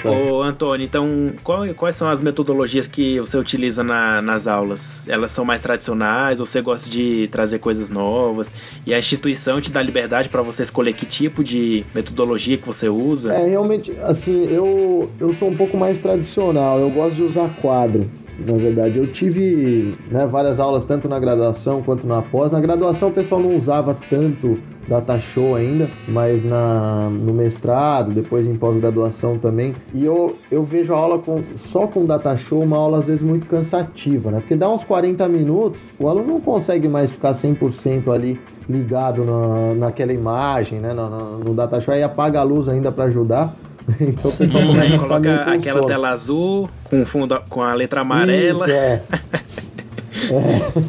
[0.04, 5.08] Ô, Antônio, então qual- quais são as metodologias que você utiliza na- nas aulas?
[5.08, 6.40] Elas são mais tradicionais?
[6.40, 8.52] ou Você gosta de trazer coisas novas?
[8.86, 12.90] E a instituição te dá liberdade para você escolher que tipo de metodologia que você
[12.90, 13.34] usa?
[13.34, 18.10] É, realmente, assim, eu, eu sou um pouco mais tradicional, eu gosto de usar quadro.
[18.40, 22.52] Na verdade, eu tive né, várias aulas tanto na graduação quanto na pós.
[22.52, 28.46] Na graduação o pessoal não usava tanto data show ainda, mas na, no mestrado, depois
[28.46, 29.74] em pós-graduação também.
[29.94, 31.42] E eu, eu vejo a aula com,
[31.72, 34.40] só com data show uma aula às vezes muito cansativa, né?
[34.40, 38.40] Porque dá uns 40 minutos, o aluno não consegue mais ficar 100% ali
[38.70, 40.94] ligado na, naquela imagem, né?
[40.94, 43.54] No, no, no data show, aí apaga a luz ainda para ajudar.
[44.02, 45.88] Então o pessoal começa coloca aquela sono.
[45.88, 48.66] tela azul com fundo com a letra amarela.
[48.68, 49.02] Isso, é.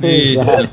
[0.02, 0.68] É.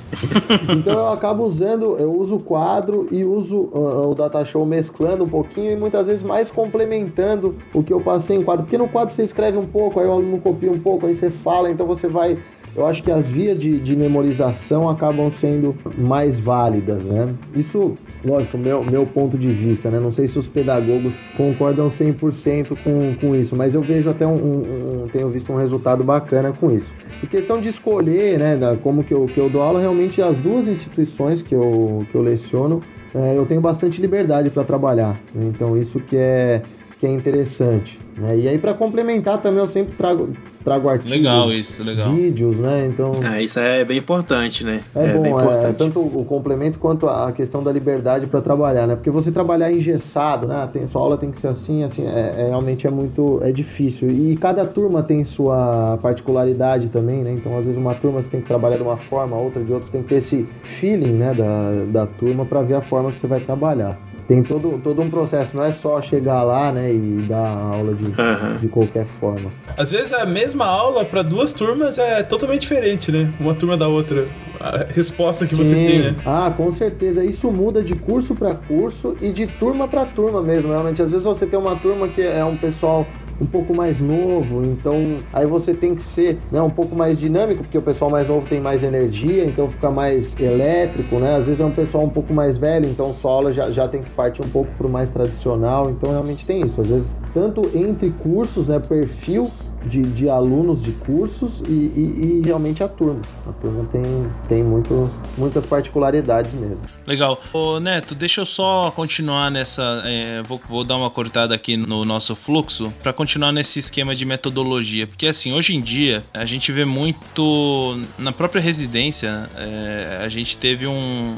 [0.73, 5.23] Então eu acabo usando, eu uso o quadro e uso ah, o data show mesclando
[5.23, 8.63] um pouquinho e muitas vezes mais complementando o que eu passei em quadro.
[8.63, 11.29] Porque no quadro você escreve um pouco, aí o aluno copia um pouco, aí você
[11.29, 12.37] fala, então você vai.
[12.75, 17.33] Eu acho que as vias de, de memorização acabam sendo mais válidas, né?
[17.55, 19.99] Isso, lógico, meu, meu ponto de vista, né?
[19.99, 24.33] Não sei se os pedagogos concordam 100% com, com isso, mas eu vejo até um,
[24.35, 26.89] um- um- tenho visto um resultado bacana com isso.
[27.21, 30.67] E questão de escolher, né, como que eu, que eu dou aula, realmente as duas
[30.67, 32.81] instituições que eu, que eu leciono,
[33.13, 35.19] é, eu tenho bastante liberdade para trabalhar.
[35.35, 36.61] Então isso que é,
[36.99, 37.97] que é interessante.
[38.19, 38.37] Né?
[38.37, 40.29] E aí para complementar também eu sempre trago,
[40.63, 42.13] trago artigos, Legal isso, legal.
[42.13, 42.87] vídeos, né?
[42.91, 44.81] Então Ah, isso é bem importante, né?
[44.95, 45.75] é, bem bom, é, importante.
[45.77, 48.95] tanto o complemento quanto a questão da liberdade para trabalhar, né?
[48.95, 50.67] Porque você trabalhar engessado, né?
[50.71, 54.09] Tem, sua aula tem que ser assim, assim, é, é- realmente é muito é difícil.
[54.09, 57.31] E cada turma tem sua particularidade também, né?
[57.31, 59.85] Então, às vezes, uma turma você tem que trabalhar de uma forma, outra de outra,
[59.87, 60.47] você tem que ter esse
[60.79, 63.97] feeling, né, da, da turma para ver a forma que você vai trabalhar.
[64.29, 68.13] Tem todo, todo um processo, não é só chegar lá, né, e dar aula de,
[68.21, 68.57] Aham.
[68.61, 69.49] de qualquer forma.
[69.75, 73.27] Às vezes a mesma aula para duas turmas é totalmente diferente, né?
[73.39, 74.27] Uma turma da outra.
[74.59, 75.85] a resposta que você Sim.
[75.85, 76.15] tem, né?
[76.23, 77.23] Ah, com certeza.
[77.25, 80.69] Isso muda de curso para curso e de turma para turma mesmo.
[80.69, 83.07] Realmente, às vezes você tem uma turma que é um pessoal
[83.41, 87.63] um pouco mais novo, então aí você tem que ser né, um pouco mais dinâmico,
[87.63, 91.37] porque o pessoal mais novo tem mais energia, então fica mais elétrico, né?
[91.37, 94.01] Às vezes é um pessoal um pouco mais velho, então sua aula já, já tem
[94.01, 96.81] que partir um pouco para o mais tradicional, então realmente tem isso.
[96.81, 99.49] Às vezes, tanto entre cursos, né, perfil
[99.85, 103.21] de, de alunos de cursos e, e- e realmente a turma.
[103.47, 104.03] A turma tem,
[104.47, 106.79] tem muito, muitas particularidades mesmo.
[107.07, 107.41] Legal.
[107.53, 110.01] Ô Neto, deixa eu só continuar nessa.
[110.05, 114.25] é, vou, vou dar uma cortada aqui no nosso fluxo para continuar nesse esquema de
[114.25, 115.07] metodologia.
[115.07, 117.99] Porque assim, hoje em dia, a gente vê muito.
[118.17, 121.37] Na própria residência, é, a gente teve um.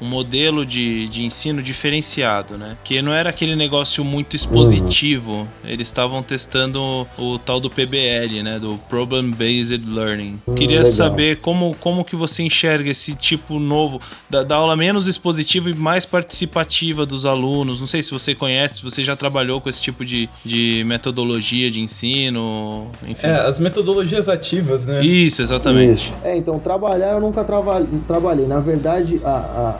[0.00, 2.76] Um modelo de, de ensino diferenciado, né?
[2.84, 5.46] Que não era aquele negócio muito expositivo.
[5.64, 6.80] Eles estavam testando
[7.16, 8.58] o, o tal do PBL, né?
[8.58, 10.40] Do Problem Based Learning.
[10.46, 10.92] Hum, Queria legal.
[10.92, 15.74] saber como, como que você enxerga esse tipo novo da, da aula menos expositiva e
[15.74, 17.80] mais participativa dos alunos.
[17.80, 21.70] Não sei se você conhece, se você já trabalhou com esse tipo de, de metodologia
[21.70, 23.26] de ensino, enfim.
[23.26, 25.04] É, as metodologias ativas, né?
[25.04, 26.04] Isso, exatamente.
[26.04, 26.12] Isso.
[26.22, 28.46] É, então, trabalhar eu nunca trava- trabalhei.
[28.46, 29.28] Na verdade, a-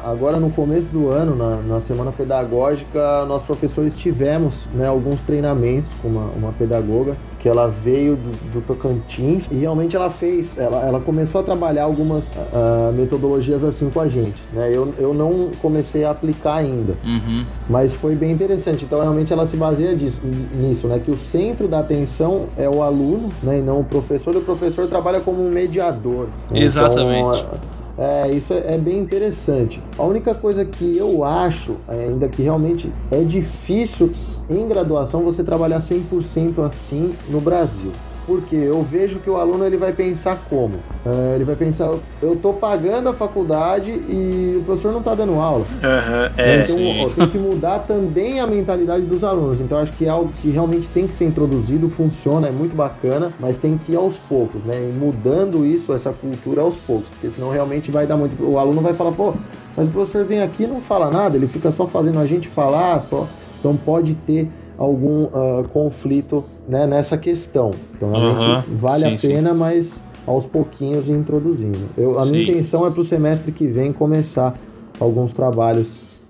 [0.05, 5.21] a- agora no começo do ano, na, na semana pedagógica, nós professores tivemos né, alguns
[5.21, 10.49] treinamentos com uma, uma pedagoga que ela veio do, do Tocantins e realmente ela fez,
[10.57, 14.37] ela, ela começou a trabalhar algumas ah, metodologias assim com a gente.
[14.53, 14.71] Né?
[14.73, 16.95] Eu, eu não comecei a aplicar ainda.
[17.05, 17.45] Uhum.
[17.69, 18.85] Mas foi bem interessante.
[18.85, 20.19] Então, realmente, ela se baseia disso,
[20.55, 21.01] nisso, né?
[21.05, 23.59] Que o centro da atenção é o aluno, né?
[23.59, 24.35] E não o professor.
[24.35, 26.29] E o professor trabalha como um mediador.
[26.51, 26.61] né?
[26.61, 27.41] Exatamente.
[27.41, 29.83] Então, é, isso é, bem interessante.
[29.99, 34.13] A única coisa que eu acho, é, ainda que realmente é difícil
[34.49, 37.93] em graduação você trabalhar 100% assim no Brasil.
[38.29, 40.75] Porque eu vejo que o aluno ele vai pensar como?
[41.07, 45.41] É, ele vai pensar, eu tô pagando a faculdade e o professor não tá dando
[45.41, 45.65] aula.
[45.83, 46.61] Aham, é.
[46.61, 49.63] Então, ó, tem que mudar também a mentalidade dos alunos.
[49.63, 53.33] Então, acho que é algo que realmente tem que ser introduzido, funciona, é muito bacana,
[53.41, 54.77] mas tem que ir aos poucos, né?
[54.77, 58.45] E mudando isso, essa cultura aos poucos, porque senão realmente vai dar muito.
[58.45, 59.33] O aluno vai falar, pô,
[59.75, 62.47] mas o professor vem aqui e não fala nada, ele fica só fazendo a gente
[62.47, 63.27] falar, só.
[63.59, 67.73] Então, pode ter algum ah, conflito né, nessa questão.
[67.97, 69.29] Então, Aham, vale sim, a sim.
[69.29, 71.89] pena, mas aos pouquinhos introduzindo.
[71.97, 72.51] Eu, a minha Sim.
[72.51, 74.55] intenção é para o semestre que vem começar
[75.01, 75.87] alguns trabalhos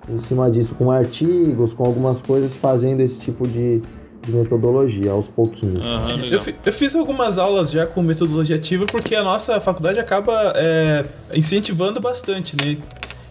[0.09, 3.81] em cima disso, com artigos, com algumas coisas, fazendo esse tipo de,
[4.23, 5.85] de metodologia aos pouquinhos.
[5.85, 10.53] Aham, Eu, eu fiz algumas aulas já com metodologia ativa porque a nossa faculdade acaba
[10.57, 12.79] é, incentivando bastante, né?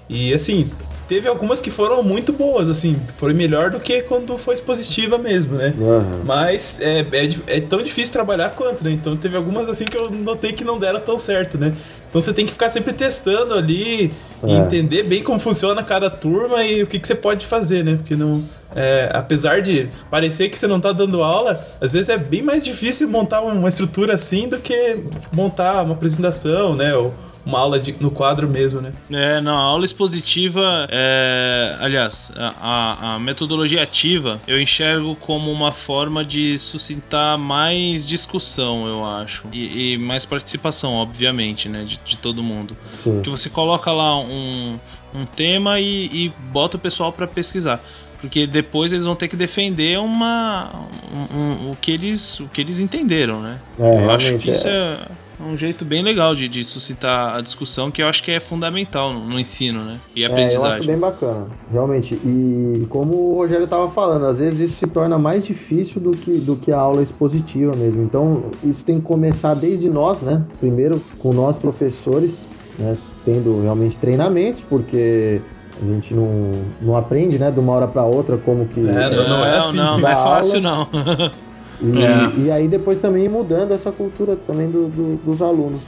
[0.09, 0.69] E assim,
[1.07, 5.55] teve algumas que foram muito boas, assim, foi melhor do que quando foi expositiva mesmo,
[5.55, 5.73] né?
[5.79, 6.21] Aham.
[6.23, 8.91] Mas é, é, é tão difícil trabalhar quanto, né?
[8.91, 11.73] Então teve algumas assim que eu notei que não deram tão certo, né?
[12.09, 14.11] Então você tem que ficar sempre testando ali
[14.45, 14.57] e É.
[14.57, 17.95] entender bem como funciona cada turma e o que, que você pode fazer, né?
[17.97, 18.43] Porque não.
[18.75, 22.63] é, apesar de parecer que você não tá dando aula, às vezes é bem mais
[22.63, 24.97] difícil montar uma estrutura assim do que
[25.33, 26.95] montar uma apresentação, né?
[26.95, 27.13] Ou
[27.47, 28.91] uma aula de- no quadro mesmo, né?
[29.11, 35.71] É, não, a aula expositiva, é, aliás, a, a- metodologia ativa eu enxergo como uma
[35.71, 42.17] forma de suscitar mais discussão, eu acho, e, e mais participação, obviamente, né, de, de
[42.17, 42.75] todo mundo.
[43.03, 43.21] Sim.
[43.21, 44.77] Que você coloca lá um,
[45.15, 47.81] um tema e, e bota o pessoal para pesquisar.
[48.19, 50.71] Porque depois eles vão ter que defender uma,
[51.13, 53.59] um- um- o, que eles, o que eles entenderam, né?
[53.79, 54.71] É, eu acho que isso é.
[54.71, 58.39] é um jeito bem legal de, de suscitar a discussão, que eu acho que é
[58.39, 59.97] fundamental no, no ensino, né?
[60.15, 60.87] E É, eu acho aprendizagem.
[60.87, 62.15] bem bacana, realmente.
[62.15, 66.31] E como o Rogério estava falando, às vezes isso se torna mais difícil do que,
[66.39, 68.01] do que a aula expositiva mesmo.
[68.03, 70.43] Então, isso tem que começar desde nós, né?
[70.59, 72.31] Primeiro com nós professores,
[72.79, 72.97] né?
[73.23, 75.41] Tendo realmente treinamentos, porque
[75.81, 77.51] a gente não, não aprende, né?
[77.51, 79.77] De uma hora para outra como que É, não, não é assim.
[79.77, 80.35] não, não é aula.
[80.37, 80.87] fácil não.
[81.81, 82.45] E, É.
[82.45, 85.81] e aí depois também mudando essa cultura também do- do- dos alunos.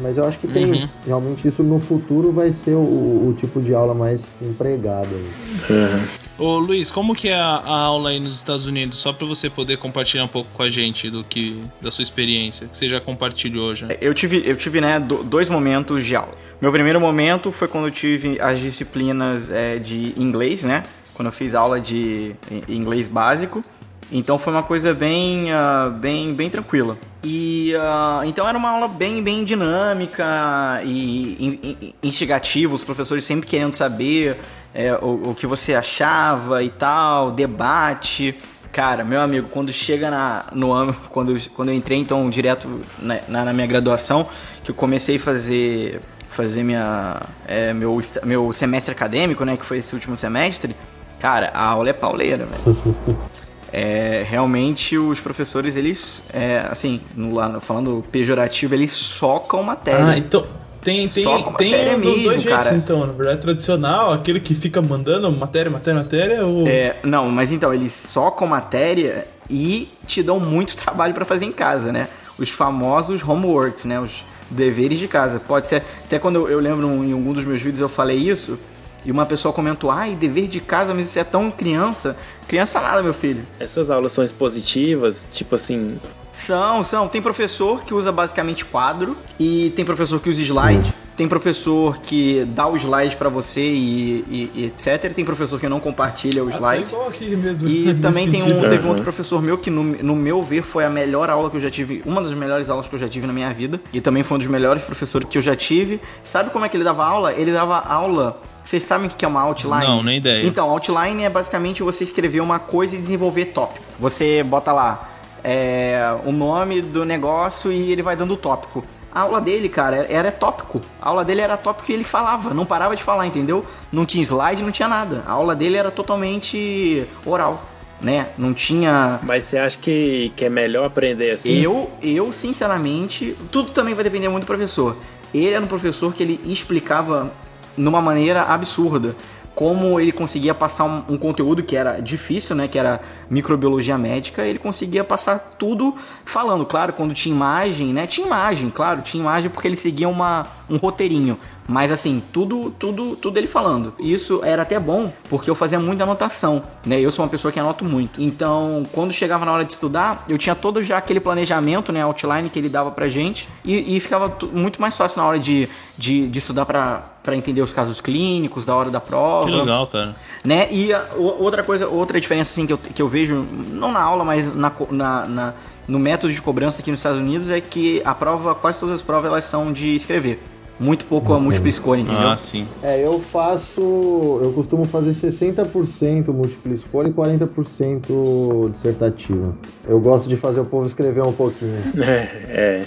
[0.00, 0.88] Mas eu acho que tem, Uhum.
[1.04, 5.08] realmente isso no futuro vai ser o, o tipo de aula mais empregado.
[5.12, 6.08] aí.
[6.38, 8.98] Ô Luiz, como que é a, a aula aí nos Estados Unidos?
[8.98, 12.68] Só pra você poder compartilhar um pouco com a gente do que da sua experiência,
[12.68, 13.88] que você já compartilhou já.
[14.00, 16.34] Eu tive, eu tive né, do- dois momentos de aula.
[16.60, 20.84] Meu primeiro momento foi quando eu tive as disciplinas é, de inglês, né?
[21.12, 22.36] Quando eu fiz aula de
[22.68, 23.64] inglês básico.
[24.10, 26.96] Então foi uma coisa bem, ah, bem, bem tranquila.
[27.22, 33.24] E ah, então era uma aula bem, bem dinâmica e in- in- instigativa, os professores
[33.24, 34.38] sempre querendo saber
[34.74, 38.34] é, o, o que você achava e tal, debate.
[38.72, 43.18] Cara, meu amigo, quando chega na, no ano, quando, quando eu entrei então direto na,
[43.28, 44.26] na, na minha graduação,
[44.64, 49.56] que eu comecei a fazer fazer minha, é, meu, meu semestre acadêmico, né?
[49.56, 50.76] Que foi esse último semestre.
[51.18, 52.76] Cara, a aula é pauleira, velho.
[53.72, 60.06] É, realmente os professores, eles, é, assim, no, lá, falando pejorativo, eles socam matéria.
[60.06, 60.46] Ah, então,
[60.80, 61.24] tem, tem,
[61.56, 62.74] tem um dos dois jeitos, cara.
[62.74, 63.06] então.
[63.06, 66.66] Na verdade, tradicional, aquele que fica mandando matéria, matéria, matéria, ou...
[66.66, 71.52] É, não, mas então, eles socam matéria e te dão muito trabalho para fazer em
[71.52, 72.08] casa, né?
[72.38, 74.00] Os famosos homeworks, né?
[74.00, 75.38] Os deveres de casa.
[75.38, 78.58] Pode ser, até quando eu, eu lembro em algum dos meus vídeos eu falei isso,
[79.04, 82.16] e uma pessoa comentou, ai, dever de casa, mas isso é tão criança.
[82.48, 83.46] Criança nada, meu filho.
[83.60, 86.00] Essas aulas são expositivas, tipo assim,
[86.32, 87.08] são, são.
[87.08, 90.90] Tem professor que usa basicamente quadro e tem professor que usa slide.
[90.90, 91.08] Hum.
[91.16, 95.12] Tem professor que dá o slide para você e, e, e, etc.
[95.12, 96.86] Tem professor que não compartilha o slide.
[97.08, 100.40] aqui mesmo, e também tem um, teve um outro professor meu que, no, no meu
[100.44, 102.02] ver, foi a melhor aula que eu já tive.
[102.06, 103.80] Uma das melhores aulas que eu já tive na minha vida.
[103.92, 106.00] E também foi um dos melhores professores que eu já tive.
[106.22, 107.32] Sabe como é que ele dava aula?
[107.32, 109.86] Ele dava aula vocês sabem o que é uma outline?
[109.86, 110.46] Não, nem ideia.
[110.46, 113.82] Então, outline é basicamente você escrever uma coisa e desenvolver tópico.
[113.98, 118.84] Você bota lá é, o nome do negócio e ele vai dando o tópico.
[119.12, 120.80] A aula dele, cara, era tópico.
[121.00, 123.64] A aula dele era tópico e ele falava, não parava de falar, entendeu?
[123.90, 125.22] Não tinha slide, não tinha nada.
[125.26, 127.64] A aula dele era totalmente oral,
[128.00, 128.28] né?
[128.36, 129.18] Não tinha.
[129.22, 131.58] Mas você acha que, que é melhor aprender assim?
[131.58, 134.96] Eu, eu, sinceramente, tudo também vai depender muito do professor.
[135.32, 137.32] Ele era um professor que ele explicava
[137.76, 139.14] numa maneira absurda
[139.58, 144.46] como ele conseguia passar um, um, conteúdo que era difícil, né, que era microbiologia médica,
[144.46, 146.64] ele conseguia passar tudo falando.
[146.64, 150.76] Claro, quando tinha imagem, né, tinha imagem, claro, tinha imagem porque ele seguia uma, um
[150.76, 151.36] roteirinho.
[151.66, 153.92] Mas assim, tudo, tudo, tudo ele falando.
[153.98, 156.98] Isso era até bom, porque eu fazia muita anotação, né?
[156.98, 158.22] Eu sou uma pessoa que anoto muito.
[158.22, 162.48] Então, quando chegava na hora de estudar, eu tinha todo já aquele planejamento, né, outline
[162.48, 165.68] que ele dava pra gente, e, e ficava muito mais fácil na hora de,
[165.98, 169.50] de, de estudar pra, para entender os casos clínicos da hora da prova.
[169.50, 170.16] Que legal, cara.
[170.42, 170.66] Né?
[170.72, 174.24] E a, outra coisa, outra diferença assim que eu, que eu vejo, não na aula,
[174.24, 175.54] mas na, na, na,
[175.86, 179.02] no método de cobrança aqui nos Estados Unidos é que a prova, quase todas as
[179.02, 180.40] provas elas são de escrever.
[180.80, 182.28] Muito pouco a múltipla escolha, entendeu?
[182.28, 182.66] Ah, sim.
[182.82, 184.40] É, eu faço.
[184.42, 189.54] Eu costumo fazer 60% múltipla escolha e 40% dissertativa.
[189.86, 191.78] Eu gosto de fazer o povo escrever um pouquinho.
[192.00, 192.86] É, é.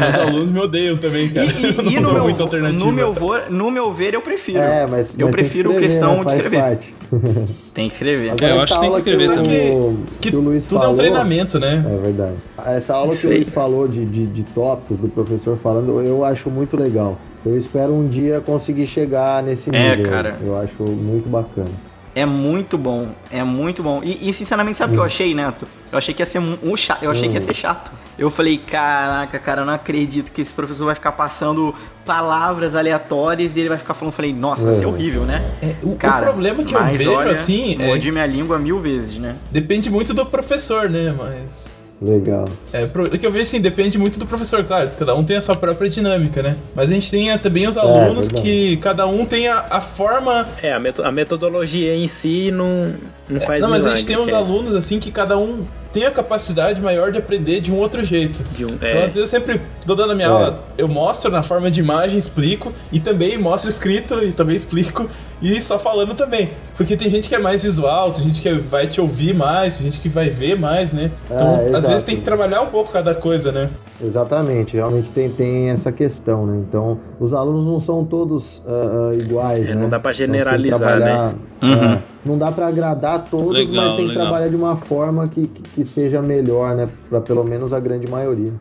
[0.00, 1.46] Meus alunos me odeiam também, cara.
[1.46, 4.60] E, e, e no, meu, no, meu vor, no meu ver, eu prefiro.
[4.60, 6.24] É, mas, eu mas prefiro escrever, questão né?
[6.24, 6.60] de escrever.
[6.60, 6.94] Parte.
[7.74, 8.30] tem que escrever.
[8.30, 9.98] Agora, é, eu acho que tem que escrever também.
[10.20, 11.84] Que, que, o Luiz tudo falou, é um treinamento, né?
[11.86, 12.36] É verdade.
[12.66, 16.50] Essa aula que o Luiz falou de, de, de tópicos, do professor falando, eu acho
[16.50, 17.18] muito legal.
[17.44, 20.06] Eu espero um dia conseguir chegar nesse é, nível.
[20.06, 20.36] É, cara.
[20.42, 21.70] Eu acho muito bacana.
[22.14, 24.00] É muito bom, é muito bom.
[24.02, 24.96] E, e sinceramente, sabe o hum.
[24.96, 25.66] que eu achei, Neto?
[25.92, 27.02] Eu achei que ia ser um, um chato.
[27.02, 27.30] Eu achei hum.
[27.30, 27.92] que ia ser chato.
[28.18, 33.56] Eu falei, caraca, cara, eu não acredito que esse professor vai ficar passando palavras aleatórias
[33.56, 34.12] e ele vai ficar falando.
[34.12, 34.90] Eu falei, nossa, vai ser hum.
[34.90, 35.52] horrível, né?
[35.62, 37.78] É, o, cara, o problema que eu vejo, olha, assim.
[37.78, 38.12] Morde é...
[38.12, 39.36] minha língua mil vezes, né?
[39.50, 41.14] Depende muito do professor, né?
[41.16, 41.79] Mas.
[42.00, 42.46] Legal.
[42.72, 45.40] É, o que eu vejo assim, depende muito do professor, claro, cada um tem a
[45.42, 46.56] sua própria dinâmica, né?
[46.74, 49.80] Mas a gente tem também os é, alunos é, que cada um tem a, a
[49.82, 50.48] forma.
[50.62, 52.94] É, a, a, metodologia em si não,
[53.28, 54.34] não é, faz Não, mas milagre, a gente tem uns é.
[54.34, 58.42] alunos assim que cada um tem a capacidade maior de aprender de um outro jeito.
[58.58, 59.04] Um, então, é.
[59.04, 60.30] às vezes, eu sempre tô dando a minha é.
[60.30, 65.10] aula, eu mostro na forma de imagem, explico, e também mostro escrito e também explico,
[65.40, 66.50] e só falando também.
[66.76, 69.90] Porque tem gente que é mais visual, tem gente que vai te ouvir mais, tem
[69.90, 71.10] gente que vai ver mais, né?
[71.26, 73.70] Então, é, às vezes tem que trabalhar um pouco cada coisa, né?
[74.02, 76.64] Exatamente, realmente tem, tem essa questão, né?
[76.66, 79.82] Então, os alunos não são todos uh, uh, iguais, é, né?
[79.82, 81.34] Não dá para generalizar, né?
[81.62, 81.94] Uhum.
[81.94, 85.46] Uh, não dá para agradar todos, legal, mas tem que trabalhar de uma forma que,
[85.46, 86.88] que, que seja melhor, né?
[87.08, 88.52] Para pelo menos a grande maioria.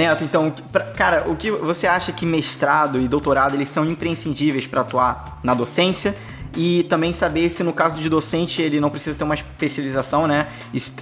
[0.00, 4.66] Neto, então, pra, cara, o que você acha que mestrado e doutorado eles são imprescindíveis
[4.66, 6.16] para atuar na docência?
[6.56, 10.48] e também saber se no caso de docente ele não precisa ter uma especialização, né,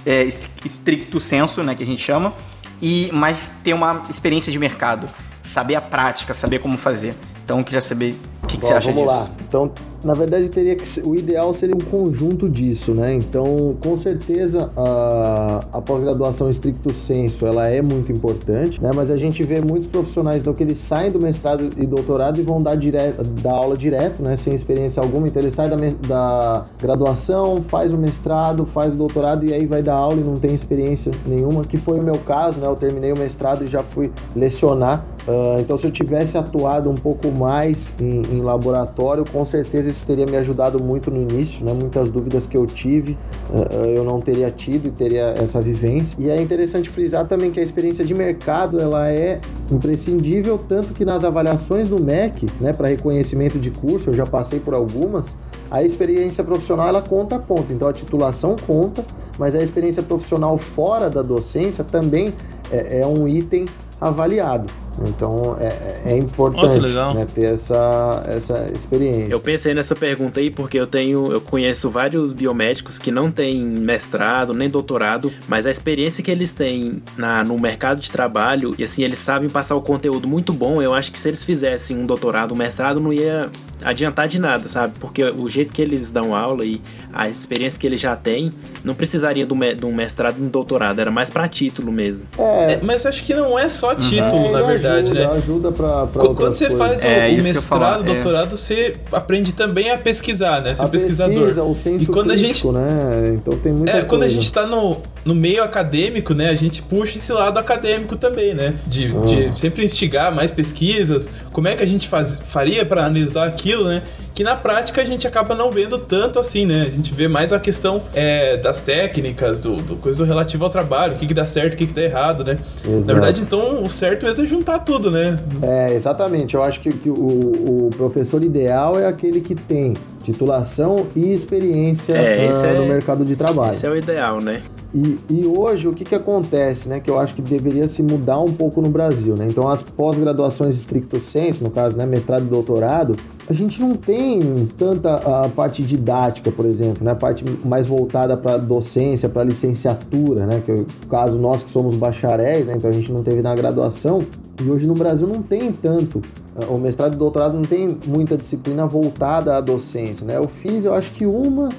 [0.05, 0.23] é,
[0.63, 2.35] estricto senso, né, que a gente chama,
[2.79, 5.09] e mas ter uma experiência de mercado,
[5.41, 7.15] saber a prática, saber como fazer.
[7.43, 9.23] Então, eu queria saber o que, que Bom, você acha vamos disso.
[9.23, 9.29] Lá.
[9.47, 9.71] Então,
[10.03, 13.13] na verdade, teria que o ideal seria um conjunto disso, né?
[13.13, 18.91] Então, com certeza, a, a pós-graduação estricto senso, ela é muito importante, né?
[18.95, 22.43] Mas a gente vê muitos profissionais então, que eles saem do mestrado e doutorado e
[22.43, 24.37] vão dar, direto, dar aula direto, né?
[24.37, 25.27] Sem experiência alguma.
[25.27, 25.75] Então, ele sai da,
[26.07, 30.35] da graduação, faz o mestrado, faz o doutorado e aí vai dar aula e não
[30.35, 32.67] tem experiência nenhuma, que foi o meu caso, né?
[32.67, 35.05] Eu terminei o mestrado e já fui lecionar.
[35.27, 40.05] Uh, então, se eu tivesse atuado um pouco mais em, em laboratório, com certeza isso
[40.05, 41.73] teria me ajudado muito no início, né?
[41.73, 43.17] Muitas dúvidas que eu tive,
[43.53, 46.15] eh, eu não teria tido e teria essa vivência.
[46.19, 49.39] E é interessante frisar também que a experiência de mercado, ela é
[49.71, 54.59] imprescindível, tanto que nas avaliações do MEC, né, para reconhecimento de curso, eu já passei
[54.59, 55.25] por algumas,
[55.71, 57.71] a experiência profissional ela conta ponto.
[57.71, 59.05] Então a titulação conta,
[59.37, 62.33] mas a experiência profissional fora da docência também
[62.71, 63.65] é, é um item
[64.01, 64.71] avaliado.
[65.05, 69.31] Então é, é importante oh, né, ter essa, essa experiência.
[69.31, 73.61] Eu pensei nessa pergunta aí porque eu tenho, eu conheço vários biomédicos que não têm
[73.63, 78.83] mestrado nem doutorado, mas a experiência que eles têm na, no mercado de trabalho e
[78.83, 80.81] assim eles sabem passar o conteúdo muito bom.
[80.81, 83.49] Eu acho que se eles fizessem um doutorado, um mestrado, não ia
[83.83, 84.93] adiantar de nada, sabe?
[84.99, 86.81] Porque o jeito que eles dão aula e
[87.13, 88.51] a experiência que eles já têm,
[88.83, 92.23] não precisaria de um mestrado e um doutorado, era mais para título mesmo.
[92.37, 94.51] É, é, mas acho que não é só título, uhum.
[94.51, 95.41] na verdade verdade, ajuda, né?
[95.43, 96.77] Ajuda pra, pra Quando você coisas.
[96.77, 98.13] faz é, o, o mestrado, o é.
[98.13, 98.57] doutorado, é.
[98.57, 100.75] você aprende também a pesquisar, né?
[100.75, 101.35] Ser a pesquisador.
[101.43, 103.35] Pesquisa, o senso e quando crítico, a gente né?
[103.35, 104.07] Então tem muita É, coisa.
[104.07, 106.49] quando a gente tá no, no meio acadêmico, né?
[106.49, 108.75] A gente puxa esse lado acadêmico também, né?
[108.87, 109.25] De, ah.
[109.25, 111.29] de sempre instigar mais pesquisas.
[111.51, 114.03] Como é que a gente faz, faria para analisar aquilo, né?
[114.33, 116.85] Que na prática a gente acaba não vendo tanto assim, né?
[116.87, 120.69] A gente vê mais a questão é, das técnicas, do, do coisa do relativo ao
[120.69, 122.57] trabalho, o que, que dá certo, o que, que dá errado, né?
[122.83, 123.05] Exato.
[123.05, 125.37] Na verdade, então, o certo é juntar tudo, né?
[125.61, 126.55] É, exatamente.
[126.55, 129.93] Eu acho que, que o, o, professor ideal é aquele que tem
[130.23, 133.71] titulação e experiência é, no é, mercado de trabalho.
[133.71, 134.61] Esse é o ideal, né?
[134.93, 136.99] E, e hoje o que, que acontece, né?
[136.99, 139.45] Que eu acho que deveria se mudar um pouco no Brasil, né?
[139.47, 143.15] Então as pós-graduações estricto senso, no caso, né, mestrado e doutorado,
[143.47, 147.11] a gente não tem tanta a parte didática, por exemplo, né?
[147.11, 150.61] A parte mais voltada para docência, para licenciatura, né?
[150.65, 152.73] Que é o caso nós que somos bacharéis, né?
[152.75, 154.21] Então a gente não teve na graduação.
[154.61, 156.21] E hoje no Brasil não tem tanto.
[156.67, 160.37] O mestrado e doutorado não tem muita disciplina voltada à docência, né?
[160.37, 161.69] Eu fiz, eu acho que uma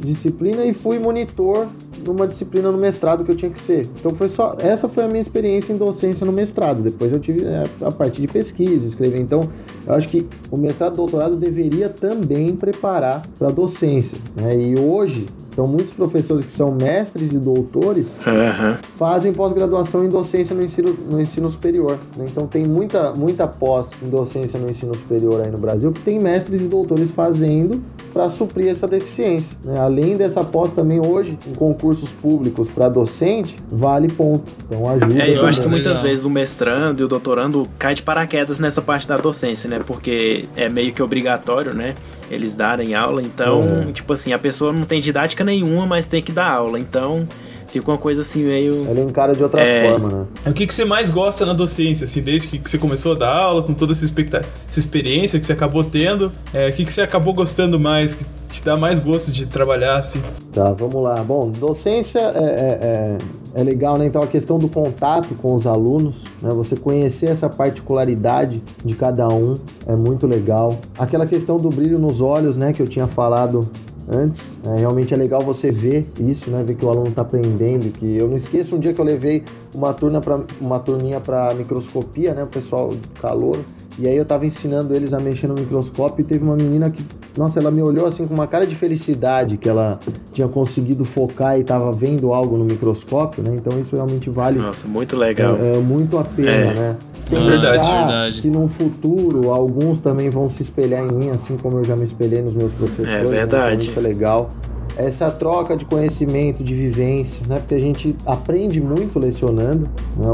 [0.00, 1.68] disciplina e fui monitor
[2.06, 3.86] numa disciplina no mestrado que eu tinha que ser.
[3.98, 6.82] Então foi só essa foi a minha experiência em docência no mestrado.
[6.82, 9.20] Depois eu tive é, a parte de pesquisa, escrever.
[9.20, 9.42] Então
[9.86, 14.16] eu acho que o mestrado doutorado deveria também preparar para a docência.
[14.34, 14.56] Né?
[14.56, 18.76] E hoje então, muitos professores que são mestres e doutores uhum.
[18.96, 21.98] fazem pós-graduação em docência no ensino, no ensino superior.
[22.16, 22.26] Né?
[22.30, 26.20] Então, tem muita, muita pós em docência no ensino superior aí no Brasil que tem
[26.20, 27.82] mestres e doutores fazendo
[28.12, 29.50] para suprir essa deficiência.
[29.64, 29.78] Né?
[29.78, 34.44] Além dessa pós, também hoje, em concursos públicos para docente, vale ponto.
[34.66, 35.22] Então, ajuda.
[35.22, 36.04] É, eu acho que muitas legal.
[36.04, 39.80] vezes o mestrando e o doutorando cai de paraquedas nessa parte da docência, né?
[39.84, 41.94] Porque é meio que obrigatório, né?
[42.30, 43.22] Eles darem aula.
[43.22, 43.92] Então, uhum.
[43.92, 46.78] tipo assim, a pessoa não tem didática nenhuma, mas tem que dar aula.
[46.78, 47.26] Então,
[47.70, 48.86] fica uma coisa assim meio.
[48.88, 49.90] Ela encara de outra é...
[49.90, 50.26] forma, né?
[50.46, 53.34] O que, que você mais gosta na docência, assim, desde que você começou a dar
[53.34, 56.32] aula, com toda essa, essa experiência que você acabou tendo?
[56.52, 59.98] É, o que, que você acabou gostando mais, que te dá mais gosto de trabalhar,
[59.98, 60.20] assim?
[60.52, 61.22] Tá, vamos lá.
[61.22, 63.18] Bom, docência é, é, é,
[63.54, 64.06] é legal, né?
[64.06, 66.50] Então a questão do contato com os alunos, né?
[66.50, 70.78] Você conhecer essa particularidade de cada um é muito legal.
[70.98, 72.72] Aquela questão do brilho nos olhos, né?
[72.72, 73.70] Que eu tinha falado
[74.10, 74.42] antes.
[74.64, 76.62] É, realmente é legal você ver isso, né?
[76.62, 77.90] Ver que o aluno está aprendendo.
[77.92, 79.42] Que eu não esqueço um dia que eu levei
[79.74, 82.42] uma turma para uma turminha para microscopia, né?
[82.42, 82.90] O pessoal
[83.20, 83.58] calor.
[83.98, 87.04] E aí eu estava ensinando eles a mexer no microscópio e teve uma menina que,
[87.36, 89.98] nossa, ela me olhou assim com uma cara de felicidade que ela
[90.32, 93.54] tinha conseguido focar e estava vendo algo no microscópio, né?
[93.54, 94.58] Então isso realmente vale.
[94.58, 95.56] Nossa, muito legal.
[95.56, 96.74] É, é muito a pena, é.
[96.74, 96.96] né?
[97.30, 98.40] É verdade, verdade.
[98.40, 102.04] Que no futuro alguns também vão se espelhar em mim, assim como eu já me
[102.04, 103.10] espelhei nos meus professores.
[103.10, 103.88] É verdade.
[103.90, 104.50] Isso é legal
[104.96, 107.58] essa troca de conhecimento, de vivência, né?
[107.58, 110.28] Porque a gente aprende muito lecionando, né?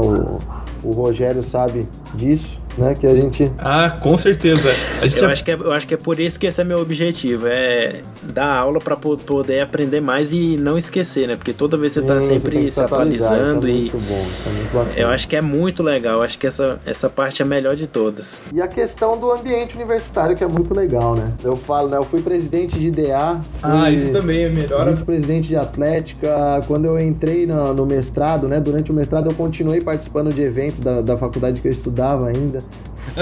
[0.83, 2.95] O, o Rogério sabe disso né?
[2.95, 3.51] Que a gente.
[3.57, 4.69] Ah, com certeza.
[5.01, 6.63] A gente eu, acho que é, eu acho que é por isso que esse é
[6.63, 11.35] meu objetivo: é dar aula para poder aprender mais e não esquecer, né?
[11.35, 13.89] Porque toda vez você está sempre se atualizando é e.
[13.91, 16.17] Bom, é eu acho que é muito legal.
[16.17, 18.39] Eu acho que essa, essa parte é a melhor de todas.
[18.53, 21.33] E a questão do ambiente universitário, que é muito legal, né?
[21.43, 21.97] Eu falo, né?
[21.97, 23.41] Eu fui presidente de IDA.
[23.61, 24.89] Ah, isso também é melhor.
[24.91, 26.63] Vice-presidente de Atlética.
[26.67, 28.59] Quando eu entrei no, no, mestrado, né?
[28.59, 32.63] Durante o mestrado eu continuei participando de eventos da, da faculdade que eu estudava ainda.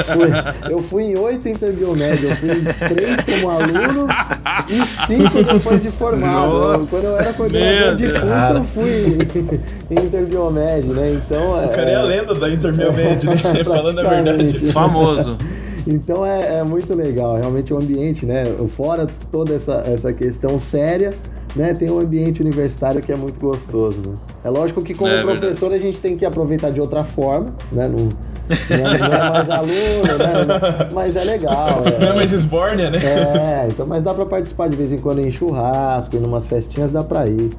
[0.04, 4.08] Fui, eu fui em oito interbiomédia, eu fui em três como aluno
[4.68, 6.52] e cinco depois de formado.
[6.52, 9.18] Nossa, Quando eu era coordenador de curso, eu fui
[9.90, 11.12] em interbiomédia, né?
[11.14, 11.66] Então.
[11.66, 13.64] O cara é, é a lenda da interbiomédia, né?
[13.64, 14.72] Falando a verdade.
[14.72, 15.38] Famoso.
[15.88, 18.44] Então é, é, muito legal, realmente o ambiente, né?
[18.70, 21.14] Fora toda essa, essa questão séria,
[21.56, 23.98] né, tem um ambiente universitário que é muito gostoso.
[24.06, 24.16] Né?
[24.44, 27.88] É lógico que como É professor a gente tem que aproveitar de outra forma, né?
[27.88, 28.10] Não,
[28.70, 30.90] não é, não é mais aluno, né?
[30.94, 31.84] Mas é legal.
[32.00, 33.00] Não é mais esbórnia, né?
[33.00, 36.92] É, então, mas dá pra participar de vez em quando em churrasco, em umas festinhas,
[36.92, 37.50] dá pra ir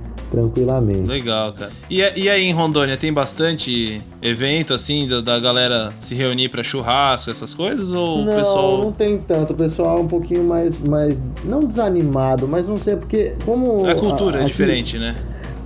[0.40, 1.00] tranquilamente.
[1.00, 1.70] Legal, cara.
[1.88, 6.62] E, e aí em Rondônia tem bastante evento assim da, da galera se reunir pra
[6.62, 7.90] churrasco, essas coisas?
[7.90, 8.78] Ou o não, pessoal.
[8.78, 9.52] não tem tanto.
[9.54, 11.16] O pessoal é um pouquinho mais, mais.
[11.44, 13.34] Não desanimado, mas não sei, porque.
[13.44, 13.86] Como.
[13.86, 15.14] A cultura a- é aqui- diferente, né?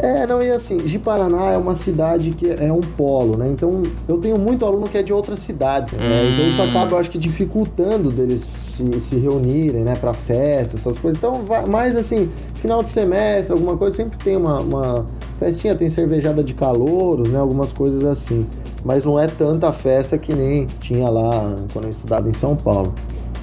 [0.03, 3.49] É, não, e assim, de Paraná é uma cidade que é um polo, né?
[3.51, 6.23] Então eu tenho muito aluno que é de outra cidade, né?
[6.25, 6.33] Hum.
[6.35, 8.41] Então isso acaba, eu acho que, dificultando deles
[8.71, 11.19] se, se reunirem, né, pra festa, essas coisas.
[11.19, 15.07] Então, vai, mais assim, final de semestre, alguma coisa, sempre tem uma, uma
[15.39, 17.39] festinha, tem cervejada de calouros, né?
[17.39, 18.47] Algumas coisas assim.
[18.85, 22.95] Mas não é tanta festa que nem tinha lá quando eu estudava em São Paulo.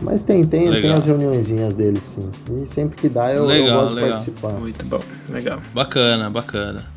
[0.01, 2.29] Mas tem, tem, tem as reuniõezinhas deles, sim.
[2.55, 4.09] E sempre que dá eu, eu Legal, gosto de legal.
[4.11, 4.51] participar.
[4.53, 4.99] Muito bom,
[5.29, 5.59] legal.
[5.73, 6.96] Bacana, bacana.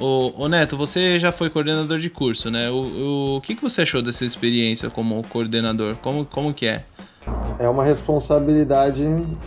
[0.00, 2.70] Ô, ô, Neto, você já foi coordenador de curso, né?
[2.70, 5.94] O, o, o que, que você achou dessa experiência como coordenador?
[5.96, 6.84] Como, como que é?
[7.58, 9.04] É uma responsabilidade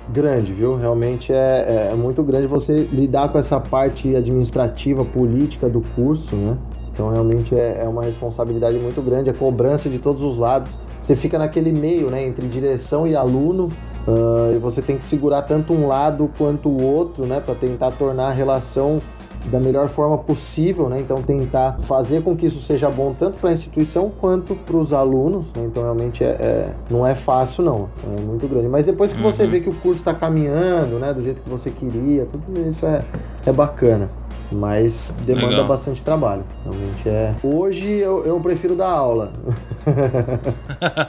[0.09, 0.77] grande, viu?
[0.77, 6.55] Realmente é, é muito grande você lidar com essa parte administrativa, política do curso, né?
[6.93, 10.69] Então realmente é, é uma responsabilidade muito grande, a cobrança de todos os lados.
[11.01, 13.71] Você fica naquele meio, né, entre direção e aluno,
[14.07, 17.91] ah, e você tem que segurar tanto um lado quanto o outro, né, para tentar
[17.91, 19.01] tornar a relação
[19.45, 20.99] da melhor forma possível, né?
[20.99, 24.93] Então tentar fazer com que isso seja bom tanto para a instituição quanto para os
[24.93, 25.45] alunos.
[25.55, 25.63] Né?
[25.65, 28.67] Então realmente é, é- não é fácil não, é muito grande.
[28.67, 29.49] Mas depois que você Uhum.
[29.51, 33.03] vê que o curso está caminhando, né, do jeito que você queria, tudo isso é,
[33.45, 34.09] é bacana.
[34.51, 35.67] Mas demanda Legal.
[35.67, 36.43] bastante trabalho.
[36.63, 37.33] Realmente é.
[37.43, 39.33] Hoje eu, eu prefiro dar aula.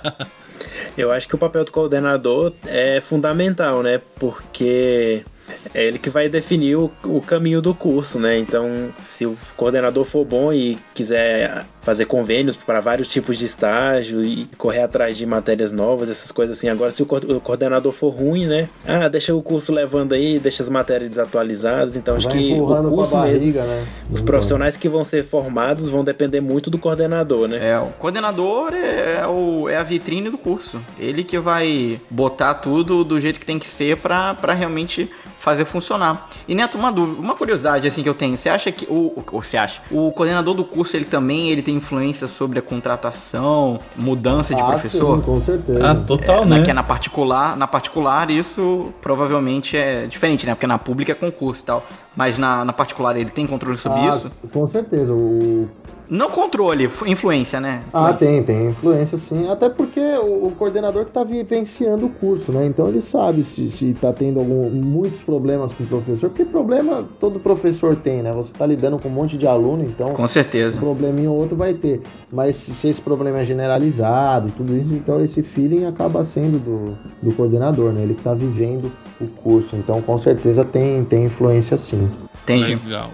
[0.97, 4.01] Eu acho que o papel do coordenador é fundamental, né?
[4.19, 5.25] Porque
[5.73, 8.39] é ele que vai definir o, o caminho do curso, né?
[8.39, 14.25] Então, se o coordenador for bom e quiser fazer convênios para vários tipos de estágio
[14.25, 16.69] e correr atrás de matérias novas, essas coisas assim.
[16.69, 18.69] Agora, se o, coor- o coordenador for ruim, né?
[18.87, 21.97] Ah, deixa o curso levando aí, deixa as matérias desatualizadas.
[21.97, 23.87] Então, acho Vai que o curso mesmo, barriga, né?
[24.11, 27.59] os profissionais que vão ser formados vão depender muito do coordenador, né?
[27.71, 30.81] É, o coordenador é, é o, é a vitrine do curso.
[30.99, 35.67] Ele que vai botar tudo do jeito que tem que ser pra, pra realmente fazer
[35.67, 36.27] funcionar.
[36.49, 38.35] E Neto, uma dúvida, uma curiosidade assim que eu tenho.
[38.35, 39.83] Você acha que o, o- ou você acha?
[39.91, 44.67] O coordenador do curso ele também ele tem influência sobre a contratação, mudança de Ah,
[44.67, 45.17] professor?
[45.19, 45.79] sim, com certeza.
[45.87, 46.57] Ah, total, É, né?
[46.59, 50.55] na, que é na particular, na particular isso provavelmente é diferente, né?
[50.55, 51.85] Porque na pública é concurso e tal.
[52.17, 54.31] Mas na, na particular ele tem controle sobre Ah, isso?
[54.53, 55.13] Com certeza.
[55.13, 55.69] O,
[56.09, 57.81] Não controle, influência, né?
[57.93, 58.27] Ah, Influência.
[58.29, 59.49] tem, tem influência sim.
[59.49, 62.67] Até porque o, o coordenador que está vivenciando o curso, né?
[62.67, 67.05] Então ele sabe se, se tá tendo algum, muitos problemas com o professor, porque problema
[67.19, 68.33] todo professor tem, né?
[68.33, 70.79] Você está lidando com um monte de aluno, então Com um certeza.
[70.79, 72.03] probleminha ou outro vai ter.
[72.33, 76.97] Mas se, se esse problema é generalizado, tudo isso, então esse feeling acaba sendo do,
[77.23, 78.03] do coordenador, né?
[78.03, 78.91] Ele que está vivendo
[79.21, 79.75] o curso.
[79.77, 82.09] Então com certeza tem, tem influência sim.
[82.43, 82.79] Entendi.
[82.85, 83.11] Legal.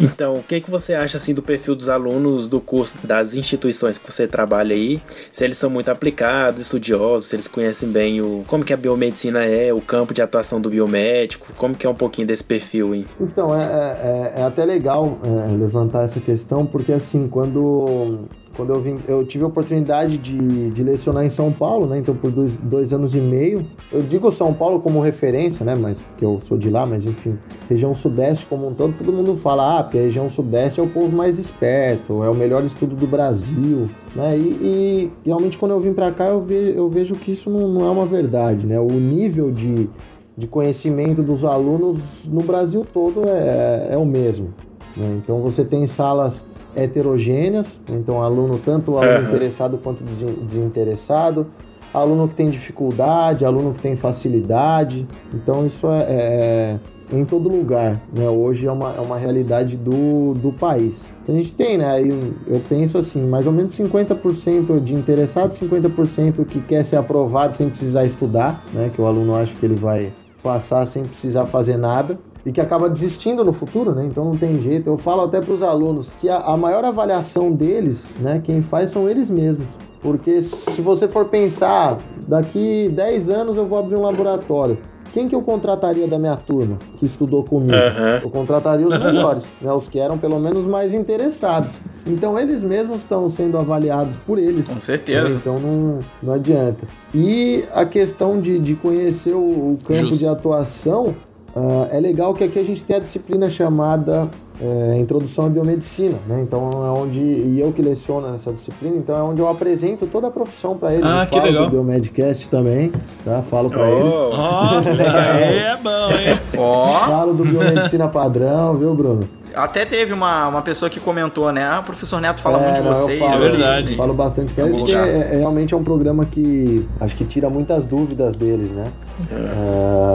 [0.00, 3.98] Então, o que, que você acha assim do perfil dos alunos do curso das instituições
[3.98, 5.00] que você trabalha aí?
[5.32, 9.44] Se eles são muito aplicados, estudiosos, se eles conhecem bem o como que a biomedicina
[9.44, 13.06] é, o campo de atuação do biomédico, como que é um pouquinho desse perfil, hein?
[13.20, 18.80] Então, é, é, é até legal é, levantar essa questão, porque assim, quando, quando eu
[18.80, 21.98] vim, eu tive a oportunidade de, de lecionar em São Paulo, né?
[21.98, 23.64] Então, por dois, dois anos e meio.
[23.92, 25.74] Eu digo São Paulo como referência, né?
[25.78, 27.38] Mas porque eu sou de lá, mas enfim,
[27.68, 30.88] região sudeste como um todo, todo mundo fala, ah, porque a região sudeste é o
[30.88, 34.36] povo mais esperto, é o melhor estudo do Brasil, né?
[34.36, 37.68] E, e realmente quando eu vim pra cá, eu, ve, eu vejo que isso não,
[37.68, 38.78] não é uma verdade, né?
[38.80, 39.88] O nível de
[40.36, 44.54] de conhecimento dos alunos no Brasil todo é, é o mesmo.
[44.96, 45.18] né?
[45.20, 46.40] Então você tem salas
[46.74, 49.22] heterogêneas, então aluno tanto aluno Aham.
[49.24, 51.46] interessado quanto desinteressado,
[51.92, 56.78] aluno que tem dificuldade, aluno que tem facilidade, então isso é, é
[57.10, 58.28] em todo lugar, né?
[58.28, 61.00] Hoje é uma, é uma realidade do, do país.
[61.26, 61.90] A gente tem, né?
[61.90, 62.08] aí
[62.46, 67.68] Eu penso assim, mais ou menos 50% de interessado, 50% que quer ser aprovado sem
[67.68, 68.90] precisar estudar, né?
[68.94, 70.12] Que o aluno acha que ele vai
[70.42, 72.18] passar sem precisar fazer nada
[72.48, 74.06] e que acaba desistindo no futuro, né?
[74.06, 74.88] Então não tem jeito.
[74.88, 78.40] Eu falo até para os alunos que a, a maior avaliação deles, né?
[78.42, 79.66] Quem faz são eles mesmos.
[80.00, 84.78] Porque se você for pensar, daqui 10 anos eu vou abrir um laboratório.
[85.12, 87.74] Quem que eu contrataria da minha turma que estudou comigo?
[87.74, 88.20] Aham.
[88.22, 89.70] Eu contrataria os melhores, né?
[89.70, 91.68] Os que eram pelo menos mais interessados.
[92.06, 94.66] Então eles mesmos estão sendo avaliados por eles.
[94.66, 95.34] Com certeza.
[95.34, 95.40] Né?
[95.42, 96.86] Então não, não adianta.
[97.14, 99.38] E a questão de, de conhecer o,
[99.72, 100.16] o campo Justo.
[100.16, 101.14] de atuação,
[101.58, 104.28] uh, é legal que aqui a gente tem a disciplina chamada
[104.60, 106.40] é, Introdução à Biomedicina, né?
[106.42, 110.26] Então é onde, e eu que leciono nessa disciplina, então é onde eu apresento toda
[110.26, 111.04] a profissão para eles.
[111.04, 111.64] Ah, eu que falo legal.
[111.66, 112.92] do Biomedcast também,
[113.24, 113.42] tá?
[113.42, 114.12] Falo para eles.
[114.12, 116.38] Oh, Ó, aí é bom, hein?
[116.56, 119.37] Ó, Falo do Biomedicina Padrão, viu, Bruno?
[119.62, 121.64] Até teve uma, uma pessoa que comentou, né?
[121.64, 123.18] Ah, o professor Neto fala É, muito de não, vocês.
[123.18, 123.96] falo, É verdade.
[123.96, 125.06] Falo bastante eles, lugar.
[125.08, 128.84] é, é- realmente é um programa que acho que tira muitas dúvidas deles, né?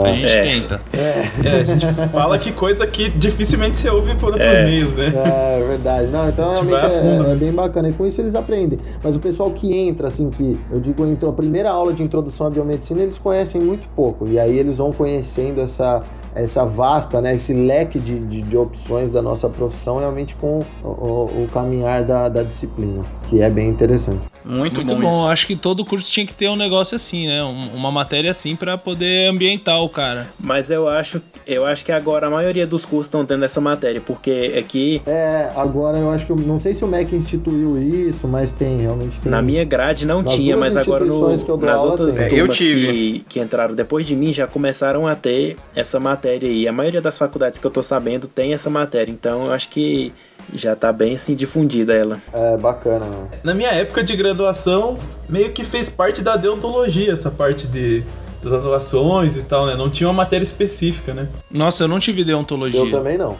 [0.04, 0.42] A gente É.
[0.42, 0.80] tenta.
[0.92, 4.64] É, a gente fala que coisa que dificilmente você ouve por outros É.
[4.64, 5.12] meios, né?
[5.14, 6.08] É, é verdade.
[6.08, 7.34] Não, então A gente realmente vai a fundo, é, é né?
[7.36, 7.88] bem bacana.
[7.88, 8.78] E com isso eles aprendem.
[9.02, 12.46] Mas o pessoal que entra, assim, que eu digo, entrou a primeira aula de introdução
[12.46, 14.26] à biomedicina, eles conhecem muito pouco.
[14.26, 16.02] E aí eles vão conhecendo essa,
[16.34, 20.88] essa vasta, né, esse leque de, de, de opções da nossa profissão, realmente com o,
[20.88, 23.02] o- o caminhar da, da disciplina,
[23.34, 24.20] que é bem interessante.
[24.44, 25.08] Muito, Muito bom, bom.
[25.08, 25.28] isso.
[25.28, 27.42] Acho que todo curso tinha que ter um negócio assim, né?
[27.42, 30.28] Um- uma matéria assim pra poder ambientar o cara.
[30.38, 34.00] Mas eu acho, eu acho que agora a maioria dos cursos estão tendo essa matéria,
[34.00, 38.28] porque aqui É, agora eu acho que, eu não sei se o MEC instituiu isso,
[38.28, 39.30] mas tem, realmente tem.
[39.32, 41.28] na minha grade não Nas tinha, mas agora no,
[41.58, 42.24] nas aula outras tem.
[42.26, 42.86] É, eu turmas tive.
[42.92, 46.68] que, que entraram depois de mim já começaram a ter essa matéria aí.
[46.68, 50.12] A maioria das faculdades que eu tô sabendo tem essa matéria, então eu acho que
[50.54, 52.20] já tá bem assim difundida ela.
[52.32, 53.28] É, bacana, né?
[53.42, 54.96] Na minha época de graduação,
[55.28, 58.02] meio que fez parte da deontologia, essa parte de,
[58.42, 59.74] das atuações e tal, né?
[59.74, 61.28] Não tinha uma matéria específica, né?
[61.50, 62.80] Nossa, eu não tive deontologia.
[62.80, 63.36] Eu também não.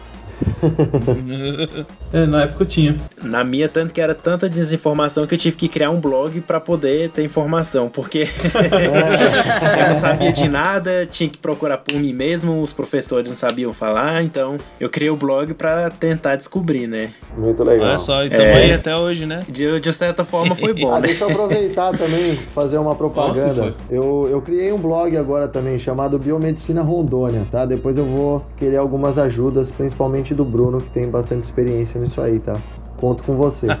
[2.13, 2.95] É, na época eu tinha.
[3.23, 6.59] Na minha, tanto que era tanta desinformação que eu tive que criar um blog pra
[6.59, 8.27] poder ter informação, porque
[9.79, 13.73] eu não sabia de nada, tinha que procurar por mim mesmo, os professores não sabiam
[13.73, 17.11] falar, então eu criei o blog pra tentar descobrir, né?
[17.37, 17.89] Muito legal.
[17.89, 18.53] Olha só, e tamo É.
[18.55, 19.41] aí até hoje, né?
[19.47, 21.07] De, de certa forma foi bom, Ah, né?
[21.07, 23.65] deixa eu aproveitar também, fazer uma propaganda.
[23.65, 27.65] Nossa, eu, eu criei um blog agora também, chamado Biomedicina Rondônia, tá?
[27.65, 32.39] Depois eu vou querer algumas ajudas, principalmente do Bruno, que tem bastante experiência nisso aí,
[32.39, 32.55] tá?
[32.97, 33.67] Conto com você.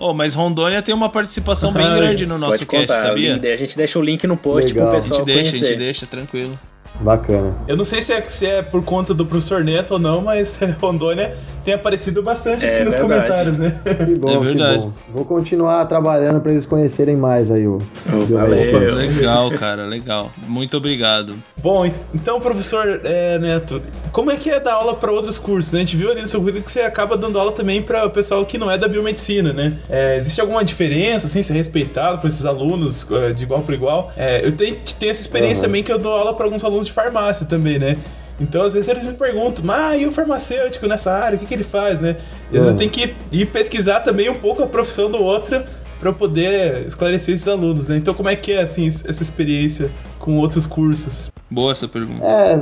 [0.00, 3.34] Oh, mas Rondônia tem uma participação bem grande no nosso Pode cast, contar, sabia?
[3.34, 4.88] a gente deixa o link no post Legal.
[4.90, 5.66] pro A gente pessoal deixa, a conhecer.
[5.66, 6.52] gente deixa, tranquilo.
[7.00, 7.54] Bacana.
[7.68, 10.58] Eu não sei se é, se é por conta do professor Neto ou não, mas
[10.80, 13.20] Rondônia tem aparecido bastante É aqui nos verdade.
[13.26, 13.78] comentários, né?
[13.84, 14.78] Que bom, É verdade.
[14.78, 14.92] que bom.
[15.12, 17.78] Vou continuar trabalhando para eles conhecerem mais aí o.
[18.12, 18.94] o valeu.
[18.94, 20.30] Legal, cara, legal.
[20.46, 21.34] Muito obrigado.
[21.62, 23.82] Bom, então, professor é, Neto,
[24.12, 25.74] como é que é dar aula para outros cursos?
[25.74, 28.10] A gente viu ali no seu currículo que você acaba dando aula também para o
[28.10, 29.76] pessoal que não é da biomedicina, né?
[29.90, 34.12] É, existe alguma diferença, assim, ser respeitado por esses alunos é, de igual para igual?
[34.16, 35.68] É, eu tenho, tenho essa experiência Uhum.
[35.68, 37.96] também que eu dou aula para alguns alunos de farmácia também, né?
[38.40, 41.54] Então, às vezes eles me perguntam, mas e o farmacêutico nessa área, o que, que
[41.54, 42.16] ele faz, né?
[42.52, 42.76] E às vezes Uhum.
[42.78, 45.62] tem que ir pesquisar também um pouco a profissão do outro
[45.98, 47.96] para poder esclarecer esses alunos, né?
[47.96, 51.32] Então, como é que é, assim, essa experiência com outros cursos?
[51.50, 52.24] Boa essa pergunta.
[52.24, 52.60] É,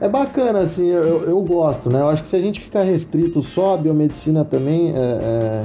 [0.00, 2.00] é bacana, assim, eu, eu gosto, né?
[2.00, 5.64] Eu acho que se a gente ficar restrito só à biomedicina também, é, é,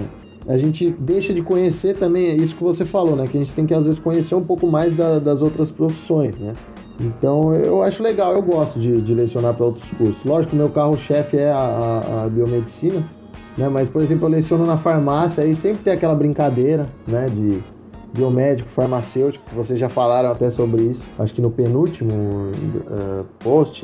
[0.53, 3.25] a gente deixa de conhecer também, é isso que você falou, né?
[3.27, 6.35] Que a gente tem que às vezes conhecer um pouco mais da- das outras profissões,
[6.37, 6.53] né?
[6.99, 10.23] Então eu acho legal, eu gosto de, de lecionar para outros cursos.
[10.23, 13.03] Lógico meu carro-chefe é a, a- a biomedicina,
[13.57, 13.67] né?
[13.69, 17.29] Mas, por exemplo, eu leciono na farmácia e sempre tem aquela brincadeira, né?
[17.33, 17.59] De
[18.13, 22.51] biomédico, farmacêutico, vocês já falaram até sobre isso, acho que no penúltimo
[22.91, 23.83] eh, post.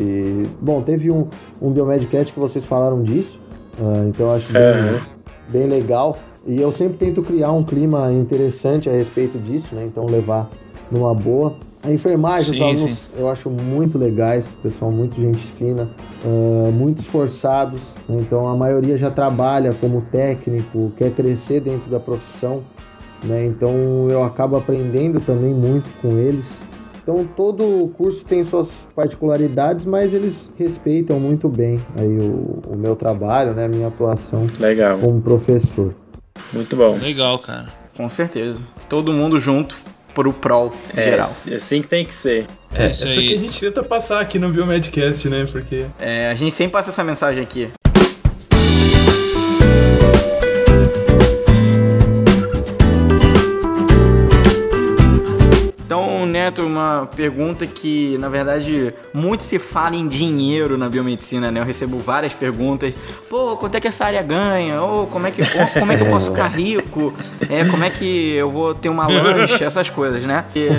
[0.61, 1.25] Bom, teve um,
[1.59, 3.39] um Biomedcast que vocês falaram disso,
[3.81, 4.99] ah, então eu acho bem, Aham.
[5.47, 6.15] bem legal.
[6.45, 9.83] E eu sempre tento criar um clima interessante a respeito disso, né?
[9.87, 10.47] Então levar
[10.91, 11.55] numa boa.
[11.81, 12.97] A enfermagem, os Sim, alunos, sim.
[13.17, 15.89] eu acho muito legais, pessoal muito gente fina,
[16.25, 17.79] ah, muito esforçados.
[18.07, 18.17] né?
[18.19, 22.61] Então a maioria já trabalha como técnico, quer crescer dentro da profissão
[23.23, 23.45] né?
[23.45, 26.45] Então eu acabo aprendendo também muito com eles.
[27.01, 32.95] Então todo curso tem suas particularidades, mas eles respeitam muito bem aí o, o meu
[32.95, 33.65] trabalho, né?
[33.65, 35.93] A minha atuação Legal, como professor.
[36.53, 36.97] muito bom.
[36.97, 37.67] Legal, cara.
[37.95, 38.63] Com certeza.
[38.87, 39.75] Todo mundo junto
[40.13, 41.25] pro prol É, geral.
[41.55, 42.45] assim que tem que ser.
[42.73, 43.27] É isso Essa aí.
[43.27, 45.47] que a gente tenta passar aqui no Biomedcast, né?
[45.51, 47.69] Porque É, a gente sempre passa essa mensagem aqui.
[56.61, 61.59] Uma pergunta que, na verdade, muito se fala em dinheiro na biomedicina, né?
[61.59, 62.93] Eu recebo várias perguntas.
[63.29, 64.81] Pô, quanto é que essa área ganha?
[64.81, 65.41] Ou como é que,
[65.79, 67.13] como é que eu posso ficar rico?
[67.49, 69.63] É, como é que eu vou ter uma lanche?
[69.63, 70.45] Essas coisas, né?
[70.55, 70.69] E-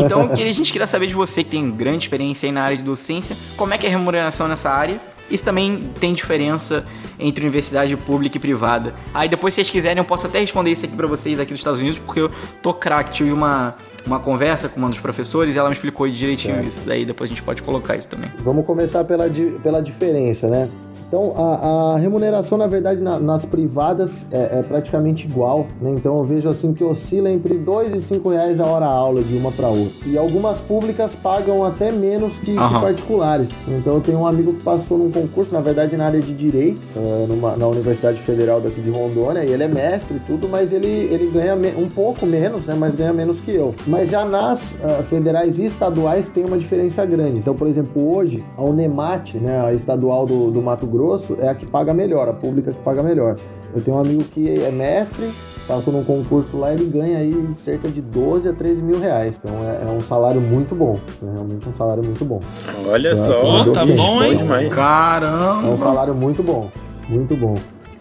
[0.00, 2.76] então, que- a gente queria saber de você, que tem grande experiência aí na área
[2.76, 5.00] de docência, como é que é a remuneração nessa área?
[5.30, 6.84] Isso também tem diferença
[7.16, 8.94] entre universidade pública e privada.
[9.14, 11.60] Aí depois, se vocês quiserem, eu posso até responder isso aqui para vocês aqui dos
[11.60, 12.30] Estados Unidos, porque eu
[12.60, 13.10] tô craque.
[13.12, 13.76] Tive uma,
[14.06, 16.86] uma conversa com um dos professores e ela me explicou direitinho isso.
[16.86, 18.30] Daí depois a gente pode colocar isso também.
[18.38, 19.26] Vamos começar pela,
[19.62, 20.68] pela diferença, né?
[21.10, 25.90] Então, a, a remuneração, na verdade, na, nas privadas é, é, praticamente igual, né?
[25.90, 29.36] Então, eu vejo assim que oscila entre 2 e 5 reais a hora aula de
[29.36, 30.08] uma para outra.
[30.08, 33.48] E algumas públicas pagam até menos que, que, particulares.
[33.66, 36.80] Então, eu tenho um amigo que passou num concurso, na verdade, na área de Direito,
[36.96, 40.72] é, numa, na Universidade Federal daqui de Rondônia, e ele é mestre e tudo, mas
[40.72, 42.76] ele, ele ganha um pouco menos, né?
[42.78, 43.74] Mas ganha menos que eu.
[43.84, 47.38] Mas já nas uh, federais e estaduais tem uma diferença grande.
[47.38, 51.48] Então, por exemplo, hoje, a Unemat, né, a estadual do, do Mato Grosso, Grosso é
[51.48, 53.36] a que paga melhor, a pública que paga melhor.
[53.74, 55.30] Eu tenho um amigo que é mestre,
[55.66, 57.32] passou num concurso lá, ele ganha aí
[57.64, 59.40] cerca de 12 a 13 mil reais.
[59.42, 60.98] Então é, é um salário muito bom.
[61.26, 62.40] É realmente um salário muito bom.
[62.86, 64.36] Olha então, só, tá bom, hein?
[64.36, 64.74] Demais.
[64.74, 65.68] Caramba!
[65.68, 66.68] É um salário muito bom.
[67.08, 67.54] Muito bom.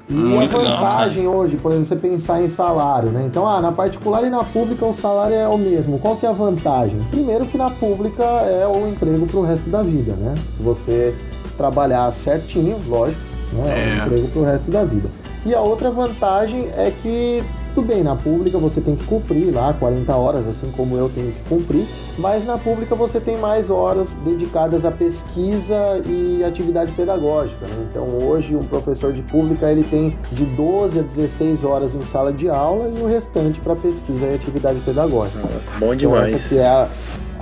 [0.09, 3.23] E muito a vantagem legal, hoje, por exemplo, você pensar em salário, né?
[3.27, 5.99] Então, ah, na particular e na pública o salário é o mesmo.
[5.99, 6.99] Qual que é a vantagem?
[7.11, 10.33] Primeiro que na pública é o emprego para o resto da vida, né?
[10.59, 11.15] Você
[11.59, 13.19] trabalhar certinho, lógico,
[13.51, 13.97] né?
[13.97, 14.01] É.
[14.01, 15.09] um emprego pro resto da vida.
[15.45, 17.43] E a outra vantagem é que,
[17.73, 21.31] tudo bem, na pública você tem que cumprir lá 40 horas, assim como eu tenho
[21.31, 21.85] que cumprir,
[22.17, 27.65] mas na pública você tem mais horas dedicadas à pesquisa e atividade pedagógica.
[27.65, 27.87] Né?
[27.89, 32.33] Então hoje um professor de pública ele tem de 12 a 16 horas em sala
[32.33, 35.39] de aula e o restante para pesquisa e atividade pedagógica.
[35.39, 36.27] Nossa, bom demais.
[36.27, 36.87] Então, essa que é a,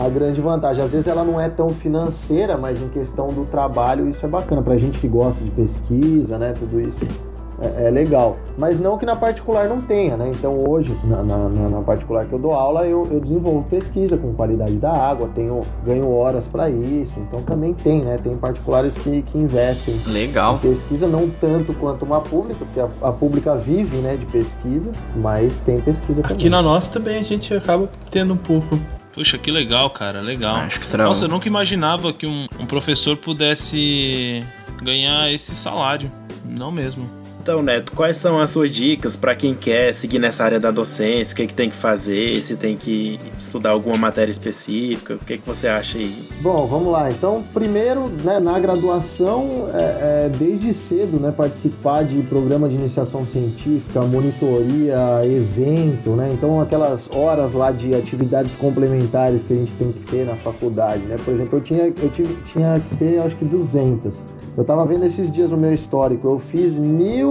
[0.06, 0.84] a grande vantagem.
[0.84, 4.62] Às vezes ela não é tão financeira, mas em questão do trabalho isso é bacana.
[4.62, 6.54] Pra gente que gosta de pesquisa, né?
[6.54, 7.27] Tudo isso
[7.62, 8.38] é, é legal.
[8.58, 10.32] Mas não que na particular não tenha, né?
[10.34, 14.34] Então hoje, na, na, na particular que eu dou aula, eu, eu, desenvolvo pesquisa com
[14.34, 17.14] qualidade da água, tenho, ganho horas para isso.
[17.18, 18.18] Então também tem, né?
[18.22, 20.56] Tem particulares que, que investem legal.
[20.56, 24.92] em pesquisa, não tanto quanto uma pública, porque a, a pública vive né, de pesquisa,
[25.16, 26.36] mas tem pesquisa Aqui também.
[26.36, 28.78] Aqui na nossa também a gente acaba tendo um pouco
[29.18, 30.58] Puxa, que legal, cara, legal.
[30.58, 31.10] Acho que trava.
[31.10, 34.46] Nossa, eu nunca imaginava que um, um professor pudesse
[34.80, 36.12] ganhar esse salário.
[36.46, 37.10] Não mesmo.
[37.48, 41.32] Então, Neto, quais são as suas dicas para quem quer seguir nessa área da docência?
[41.32, 42.42] O que, é que tem que fazer?
[42.42, 45.14] Se tem que estudar alguma matéria específica?
[45.14, 46.28] O que, é que você acha aí?
[46.42, 47.10] Bom, vamos lá.
[47.10, 53.26] Então, primeiro, né, na graduação, é, é, desde cedo, né, participar de programa de iniciação
[53.26, 56.28] científica, monitoria, evento, né?
[56.34, 61.04] Então, aquelas horas lá de atividades complementares que a gente tem que ter na faculdade,
[61.04, 61.16] né?
[61.24, 64.14] Por exemplo, eu tinha, eu tive, tinha que ter, acho que 200.
[64.58, 66.74] Eu tava vendo esses dias no meu histórico, eu fiz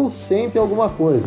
[0.08, 1.26] 1100 e alguma coisa.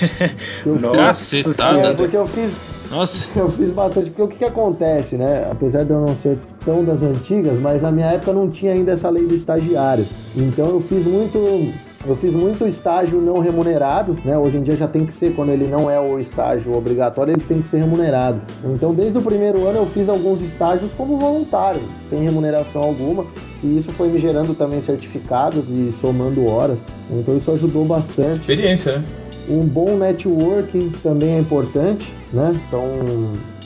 [0.64, 2.52] Eu Nossa, fiz, é, porque eu fiz
[2.92, 3.26] nossa.
[3.34, 5.48] Eu fiz bastante, porque o que, que, acontece, né?
[5.50, 8.92] Apesar de eu não ser tão das antigas, mas na minha época não tinha ainda
[8.92, 10.06] essa lei do estagiário.
[10.36, 11.72] Então eu fiz muito
[12.06, 14.36] eu fiz muito estágio não remunerado, né?
[14.36, 17.42] Hoje em dia já tem que ser, quando ele não é o estágio obrigatório, ele
[17.42, 18.40] tem que ser remunerado.
[18.64, 23.24] Então, desde o primeiro ano, eu fiz alguns estágios como voluntário, sem remuneração alguma,
[23.62, 26.78] e isso foi me gerando também certificados e somando horas.
[27.10, 28.40] Então, isso ajudou bastante.
[28.40, 29.04] Experiência, né?
[29.48, 32.52] Um bom networking também é importante, né?
[32.66, 32.82] Então,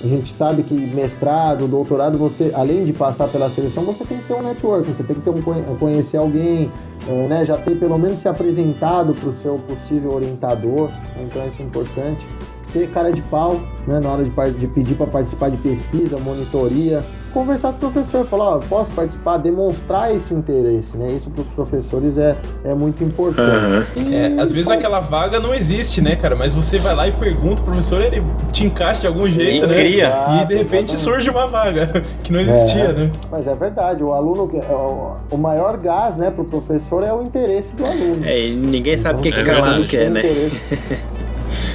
[0.02, 4.24] a gente sabe que mestrado, doutorado, você, além de passar pela seleção, você tem que
[4.24, 6.70] ter um networking, você tem que ter um, conhecer alguém,
[7.08, 11.60] é, né, já ter pelo menos se apresentado para o seu possível orientador, então isso
[11.60, 12.26] é importante.
[12.72, 17.02] Ser cara de pau, né, na hora de, de pedir para participar de pesquisa, monitoria,
[17.36, 21.12] conversar com o professor, falar, ó, posso participar, demonstrar esse interesse, né?
[21.12, 22.34] Isso para os professores é,
[22.64, 23.98] é muito importante.
[23.98, 24.08] Uhum.
[24.08, 26.34] E, é, às vezes aquela vaga não existe, né, cara?
[26.34, 29.74] Mas você vai lá e pergunta, o professor ele te encaixa de algum jeito, né?
[29.74, 30.14] Cria.
[30.42, 30.98] E de repente exatamente.
[30.98, 31.86] surge uma vaga
[32.24, 33.12] que não existia, é, né?
[33.30, 37.22] Mas é verdade, o aluno, é, o maior gás, né, para o professor é o
[37.22, 38.24] interesse do aluno.
[38.24, 40.22] É, e ninguém então, sabe o que, que cada aluno quer, né?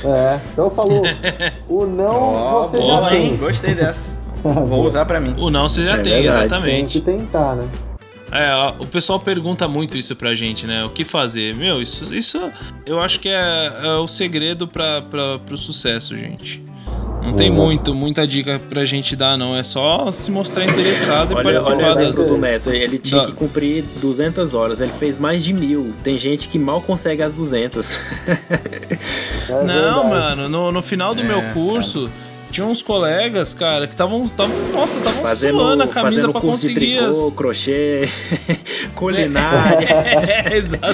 [0.04, 1.04] É, então falou,
[1.70, 3.38] o não oh, você boa, já tem.
[3.38, 4.21] Gostei dessa.
[4.68, 5.36] Vou usar para mim.
[5.38, 7.02] O não você já é tem, verdade, exatamente.
[7.02, 7.68] Tem que tentar, né?
[8.32, 10.86] É, o pessoal pergunta muito isso pra gente, né?
[10.86, 11.54] O que fazer?
[11.54, 12.40] Meu, isso, isso
[12.86, 16.64] eu acho que é, é o segredo pra, pra, pro sucesso, gente.
[17.22, 19.56] Não tem muito, muita dica pra gente dar, não.
[19.56, 22.28] É só se mostrar interessado olha, e participar olha o exemplo das...
[22.28, 22.70] do Neto.
[22.72, 23.28] Ele tinha da...
[23.28, 24.82] que cumprir 200 horas.
[24.82, 25.94] Ele fez mais de mil.
[26.04, 28.00] Tem gente que mal consegue as 200.
[29.50, 30.48] É não, mano.
[30.48, 32.04] No, no final do é, meu curso...
[32.04, 34.30] Cara tinha uns colegas, cara, que estavam,
[34.74, 36.98] nossa, estavam Fazendo, suando a camisa fazendo pra curso de conseguir.
[36.98, 38.10] tricô, as- crochê,
[38.96, 39.88] culinária.
[40.32, 40.94] É, exato.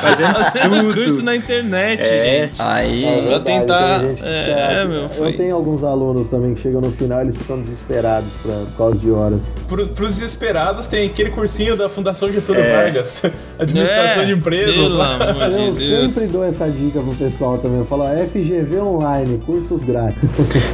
[0.00, 1.22] Fazendo curso tudo.
[1.22, 2.46] na internet, É.
[2.48, 2.54] gente.
[2.60, 3.04] Aí.
[3.04, 6.90] É verdade, tentar- é, fica- meu, Eu foi- tenho alguns alunos também que chegam no
[6.92, 9.40] final eles ficam desesperados pra, por causa de horas.
[9.66, 12.76] Pro, pros desesperados tem aquele cursinho da Fundação Getúlio É.
[12.84, 13.22] Vargas,
[13.58, 14.76] administração É, de empresas.
[14.78, 16.00] Amor Eu de Deus.
[16.04, 17.78] sempre dou essa dica pro pessoal também.
[17.78, 20.18] Eu falo, FGV online, cursos grátis.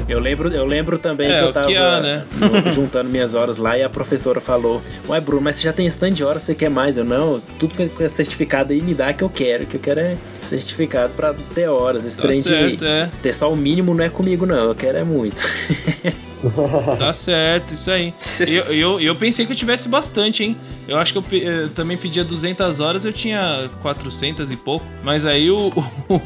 [0.09, 2.25] Eu lembro, eu lembro também É, que eu tava que há, né?
[2.73, 6.15] juntando minhas horas lá e a professora falou: Ué, Bruno, mas você já tem tanto
[6.15, 6.97] de horas, você quer mais?
[6.97, 9.67] Eu não, tudo que é certificado aí me dá que eu quero.
[9.67, 12.05] Que eu quero é certificado pra ter horas.
[12.05, 13.09] Esse Tá trem de certo, é.
[13.23, 14.69] ter só o mínimo não é comigo, não.
[14.69, 15.37] Eu quero é muito.
[16.99, 18.13] Tá certo, isso aí.
[18.53, 20.57] Eu, eu, eu pensei que eu tivesse bastante, hein?
[20.87, 24.85] Eu acho que eu, pe- eh, também pedia 200 horas, eu tinha 400 e pouco.
[25.03, 25.69] Mas aí o,
[26.09, 26.21] o,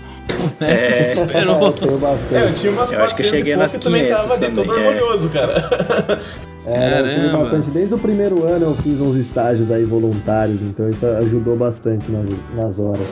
[0.60, 1.14] É.
[1.14, 1.72] superou.
[1.98, 2.34] Bastante.
[2.34, 4.34] É, eu tinha umas Eu acho que 400 eu cheguei nas e também 500 tava
[4.34, 4.88] ali todo é.
[4.88, 6.20] orgulhoso, cara.
[6.66, 7.70] É, eu tive bastante.
[7.70, 12.28] Desde o primeiro ano eu fiz uns estágios aí voluntários, então isso ajudou bastante nas,
[12.54, 13.06] nas horas.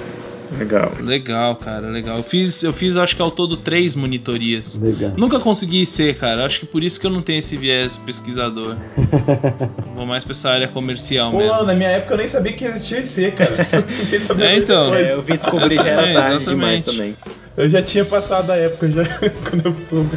[0.59, 0.93] Legal.
[1.01, 2.17] Legal, cara, legal.
[2.19, 4.79] Eu fiz, eu fiz acho que ao todo três monitorias.
[4.81, 5.13] Legal.
[5.17, 6.45] Nunca consegui ser, cara.
[6.47, 8.77] Acho que por isso que eu não tenho esse viés pesquisador.
[9.95, 11.63] Vou mais pra essa área comercial Pô, mesmo.
[11.65, 13.57] na minha época eu nem sabia que existia IC, cara.
[14.47, 14.95] É, então.
[14.95, 16.49] É, eu vim descobrir já era É, tarde exatamente.
[16.49, 17.17] demais também.
[17.57, 19.03] Eu já tinha passado a época já,
[19.49, 20.17] quando eu soube.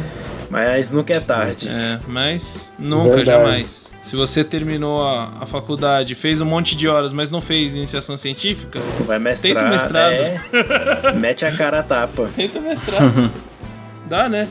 [0.50, 1.68] Mas nunca é tarde.
[1.68, 3.38] É, mas nunca, Verdade.
[3.38, 3.89] jamais.
[4.10, 8.16] Se você terminou a, a faculdade, fez um monte de horas, mas não fez iniciação
[8.16, 9.54] científica, Vai mestrar.
[9.54, 10.12] Tenta o mestrado.
[10.12, 12.28] É, mete a cara a tapa.
[12.34, 13.30] tenta mestrado.
[14.10, 14.48] Dá, né?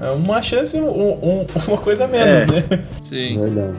[0.00, 2.46] É uma chance, um- um- uma coisa a menos, É.
[2.46, 2.84] né?
[3.08, 3.40] Sim.
[3.40, 3.78] Verdade.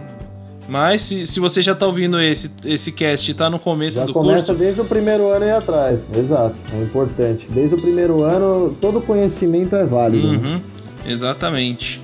[0.67, 4.05] Mas se, se você já tá ouvindo esse, esse cast e tá no começo Já
[4.05, 6.01] do começa curso, desde o primeiro ano e atrás.
[6.13, 7.47] Exato, é importante.
[7.49, 10.27] Desde o primeiro ano, todo conhecimento é válido.
[10.33, 10.37] né?
[10.45, 10.61] Uhum,
[11.09, 12.01] exatamente.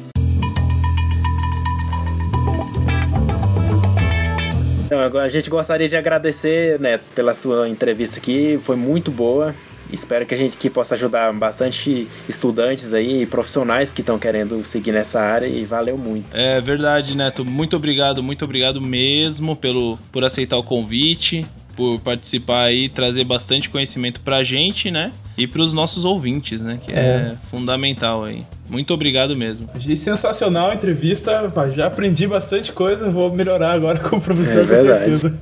[4.95, 8.57] Então, agora a gente gostaria de agradecer, Neto, pela sua entrevista aqui.
[8.61, 9.53] Foi muito boa.
[9.91, 14.63] Espero que a gente aqui possa ajudar bastante estudantes aí, e profissionais que estão querendo
[14.63, 16.33] seguir nessa área e valeu muito.
[16.33, 17.43] É verdade, Neto.
[17.43, 23.69] Muito obrigado, muito obrigado mesmo pelo, por aceitar o convite, por participar aí, trazer bastante
[23.69, 25.11] conhecimento pra gente, né?
[25.37, 26.79] E pros nossos ouvintes, né?
[26.83, 28.43] Que é, fundamental aí.
[28.69, 29.69] Muito obrigado mesmo.
[29.75, 34.61] Achei sensacional a entrevista, já aprendi bastante coisa, vou melhorar agora com o professor, É
[34.61, 35.19] com verdade.
[35.19, 35.33] certeza.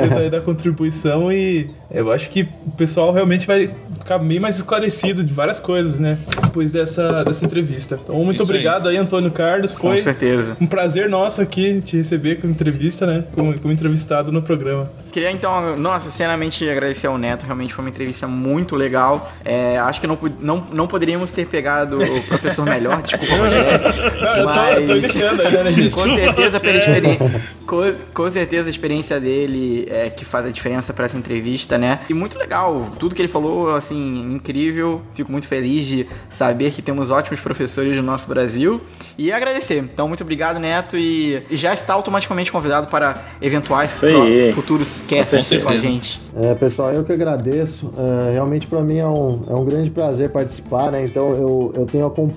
[0.00, 4.56] Fez aí da contribuição e eu acho que o pessoal realmente vai ficar bem mais
[4.56, 6.18] esclarecido de várias coisas, né?
[6.42, 7.98] Depois dessa, dessa entrevista.
[8.02, 8.56] Então, muito Isso aí.
[8.58, 9.72] obrigado aí, Antônio Carlos.
[9.72, 10.56] Com Foi certeza.
[10.60, 13.24] um prazer nosso aqui te receber como entrevista, né?
[13.34, 14.90] Como, como entrevistado no programa.
[15.12, 19.32] Queria então, nossa, sinceramente agradecer ao Neto, realmente foi uma entrevista muito legal.
[19.44, 23.80] É, acho que não, não, não poderíamos ter pegado o professor melhor, desculpa, Rogério.
[23.80, 25.94] Não, eu tô, eu tô Mas- né, gente?
[25.94, 30.92] Com certeza, pela experiência, com, com certeza a experiência dele é que faz a diferença
[30.92, 32.00] pra essa entrevista, né?
[32.08, 35.00] E muito legal, tudo que ele falou, assim, incrível.
[35.14, 38.80] Fico muito feliz de saber que temos ótimos professores no nosso Brasil
[39.18, 39.78] e agradecer.
[39.78, 45.68] Então, muito obrigado, Neto, e já está automaticamente convidado para eventuais pro- futuros casts com
[45.68, 46.20] a gente.
[46.40, 47.92] É, pessoal, eu que agradeço.
[47.96, 51.02] É, realmente para mim é um, é um grande prazer participar, né?
[51.04, 52.35] Então eu, eu tenho acompanhado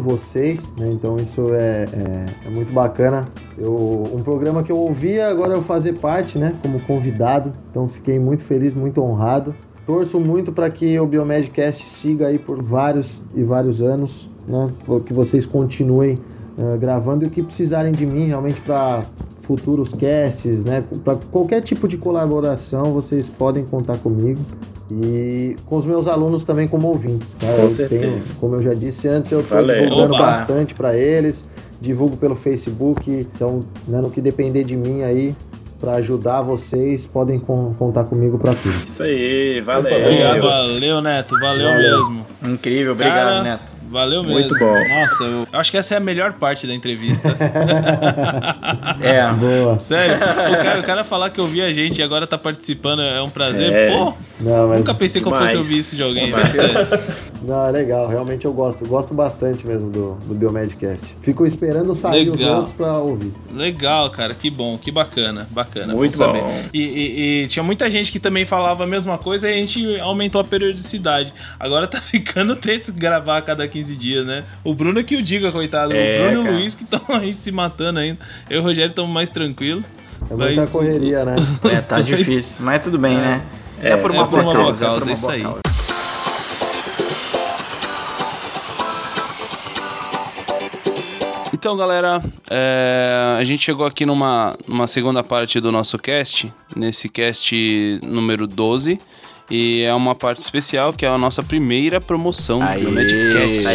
[0.00, 0.90] vocês, né?
[0.92, 3.22] Então isso é, é, é muito bacana.
[3.56, 6.52] Eu, um programa que eu ouvia, agora eu fazer parte, né?
[6.62, 7.52] Como convidado.
[7.70, 9.54] Então fiquei muito feliz, muito honrado.
[9.86, 14.66] Torço muito para que o Biomedcast siga aí por vários e vários anos, né?
[15.06, 16.16] Que vocês continuem
[16.58, 19.02] eh, gravando e o que precisarem de mim realmente para
[19.48, 20.84] futuros casts, né?
[21.02, 24.38] Para qualquer tipo de colaboração, vocês podem contar comigo
[24.92, 27.26] e com os meus alunos também como ouvintes.
[27.40, 27.46] Tá?
[27.56, 28.02] Com eu certeza.
[28.02, 29.82] tenho, como eu já disse antes, eu estou Valeu.
[29.82, 30.22] divulgando Opa.
[30.26, 31.42] bastante para eles,
[31.80, 35.34] divulgo pelo Facebook, então né, no que depender de mim aí
[35.80, 38.74] para ajudar vocês, podem con- contar comigo para tudo.
[38.84, 39.96] Isso aí, valeu.
[39.98, 40.42] Obrigado.
[40.42, 41.38] Valeu, Neto.
[41.38, 42.10] Valeu, Valeu.
[42.10, 42.26] mesmo.
[42.46, 43.77] Incrível, obrigado, Cara, Neto.
[43.90, 44.38] Valeu mesmo.
[44.38, 44.74] Muito bom.
[44.88, 47.36] Nossa, eu acho que essa é a melhor parte da entrevista.
[49.00, 49.32] É.
[49.32, 49.78] Boa.
[49.80, 53.22] Sério, o cara, o cara falar que ouvia a gente e agora tá participando é
[53.22, 53.72] um prazer.
[53.72, 53.86] É.
[53.90, 55.58] Pô, Não, mas nunca pensei que eu fosse demais.
[55.58, 56.26] ouvir isso de alguém.
[56.26, 56.54] Demais.
[56.90, 57.14] né?
[57.42, 61.04] Não, é legal, realmente eu gosto, gosto bastante mesmo do, do Biomedcast.
[61.22, 62.56] Fico esperando sair os Legal.
[62.58, 63.32] outros pra ouvir.
[63.54, 65.94] Legal, cara, que bom, que bacana, bacana.
[65.94, 66.62] Muito bom.
[66.74, 70.00] E, e- e tinha muita gente que também falava a mesma coisa e a gente
[70.00, 71.32] aumentou a periodicidade.
[71.60, 74.44] Agora tá ficando tenso gravar a cada 15 dias, né?
[74.64, 75.92] O Bruno é que o diga, coitado.
[75.94, 76.54] É, o Bruno e cara.
[76.54, 78.18] o Luiz que estão aí se matando ainda.
[78.50, 79.84] Eu e o Rogério estamos mais tranquilos.
[80.28, 81.36] É muita Mas- correria, né?
[81.72, 83.42] É, tá difícil, mas tudo bem, né?
[83.80, 85.32] É, por uma é por boa uma boa causa, é por causa, uma isso boa
[85.32, 85.42] aí.
[85.42, 85.60] causa.
[91.52, 97.08] Então, galera, é, a gente chegou aqui numa, numa segunda parte do nosso cast, nesse
[97.08, 98.98] cast número 12.
[99.50, 103.66] E é uma parte especial que é a nossa primeira promoção Aê, do Medcast.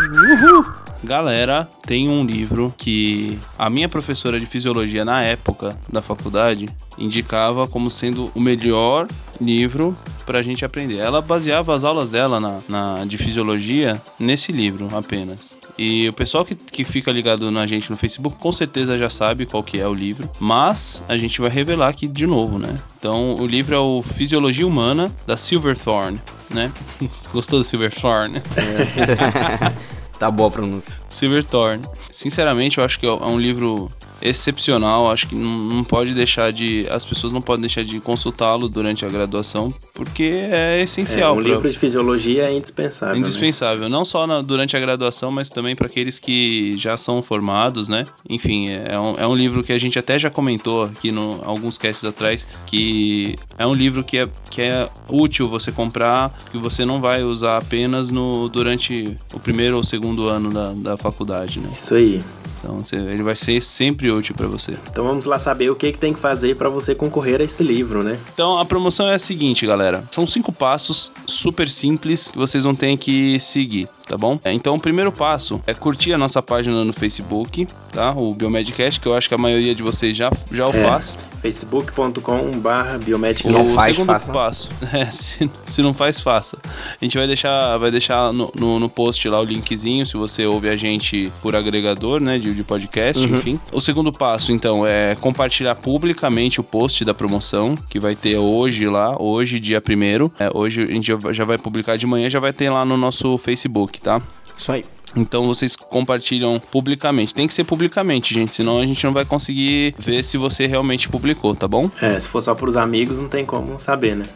[0.00, 0.78] Aê!
[1.02, 6.68] Galera, tem um livro que a minha professora de fisiologia na época da faculdade
[6.98, 9.06] indicava como sendo o melhor
[9.40, 9.96] livro
[10.26, 10.98] pra gente aprender.
[10.98, 15.56] Ela baseava as aulas dela na, na- de fisiologia nesse livro apenas.
[15.78, 19.46] E o pessoal que, que fica ligado na gente no Facebook com certeza já sabe
[19.46, 22.78] qual que é o livro, mas a gente vai revelar aqui de novo, né?
[22.98, 26.20] Então, o livro é o Fisiologia Humana da Silverthorne,
[26.50, 26.72] né?
[27.32, 28.42] Gostou do Silverthorne?
[30.18, 30.94] Tá boa a pronúncia.
[31.08, 31.84] Silverthorne.
[32.10, 33.88] Sinceramente, eu acho que é um livro
[34.22, 35.10] excepcional.
[35.10, 36.86] Acho que não, pode deixar de.
[36.90, 41.34] As pessoas não podem deixar de consultá-lo durante a graduação, porque é É, essencial.
[41.36, 43.14] um pra- livro de fisiologia é indispensável.
[43.14, 43.20] né?
[43.20, 47.88] Indispensável, não só na- durante a graduação, mas também para aqueles que já são formados,
[47.88, 48.04] né?
[48.28, 51.78] Enfim, é um, é um livro que a gente até já comentou aqui no alguns
[51.78, 56.84] casts atrás, que é um livro que é, que é útil você comprar, que você
[56.84, 61.68] não vai usar apenas no durante o primeiro ou segundo ano da, da faculdade, né?
[61.72, 62.20] Isso aí.
[62.58, 64.76] Então ele vai ser sempre útil para você.
[64.90, 67.62] Então vamos lá saber o que, que tem que fazer para você concorrer a esse
[67.62, 68.18] livro, né?
[68.32, 70.04] Então a promoção é a seguinte, galera.
[70.10, 74.38] São cinco passos super simples que vocês vão ter que seguir, tá bom?
[74.44, 78.12] É, Então o primeiro passo é curtir a nossa página no Facebook, tá?
[78.16, 80.84] O Biomedcast, que eu acho que a maioria de vocês já, já o É.
[80.84, 81.16] faz.
[81.40, 83.48] facebook.com barra biomedicast.
[83.52, 84.32] Não o faz, segundo faça.
[84.32, 86.58] passo, é, se, se não faz, faça.
[87.00, 90.46] A gente vai deixar, vai deixar no, no, no post lá o linkzinho, se você
[90.46, 93.60] ouve a gente por agregador, né, de, de podcast, enfim.
[93.72, 98.86] O segundo passo, então, é compartilhar publicamente o post da promoção, que vai ter hoje
[98.86, 102.52] lá, hoje, dia 1 é, Hoje a gente já vai publicar de manhã, já vai
[102.52, 104.20] ter lá no nosso Facebook, tá?
[104.56, 104.84] Isso aí.
[105.16, 107.34] Então vocês compartilham publicamente.
[107.34, 111.08] Tem que ser publicamente, gente, senão a gente não vai conseguir ver se você realmente
[111.08, 111.84] publicou, tá bom?
[112.00, 114.26] É, se for só pros amigos, não tem como saber, né?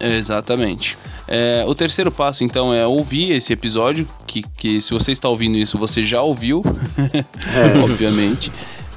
[0.00, 0.96] Exatamente.
[1.28, 5.56] É, o terceiro passo, então, é ouvir esse episódio, que, que se você está ouvindo
[5.56, 6.60] isso, você já ouviu,
[7.82, 8.52] obviamente.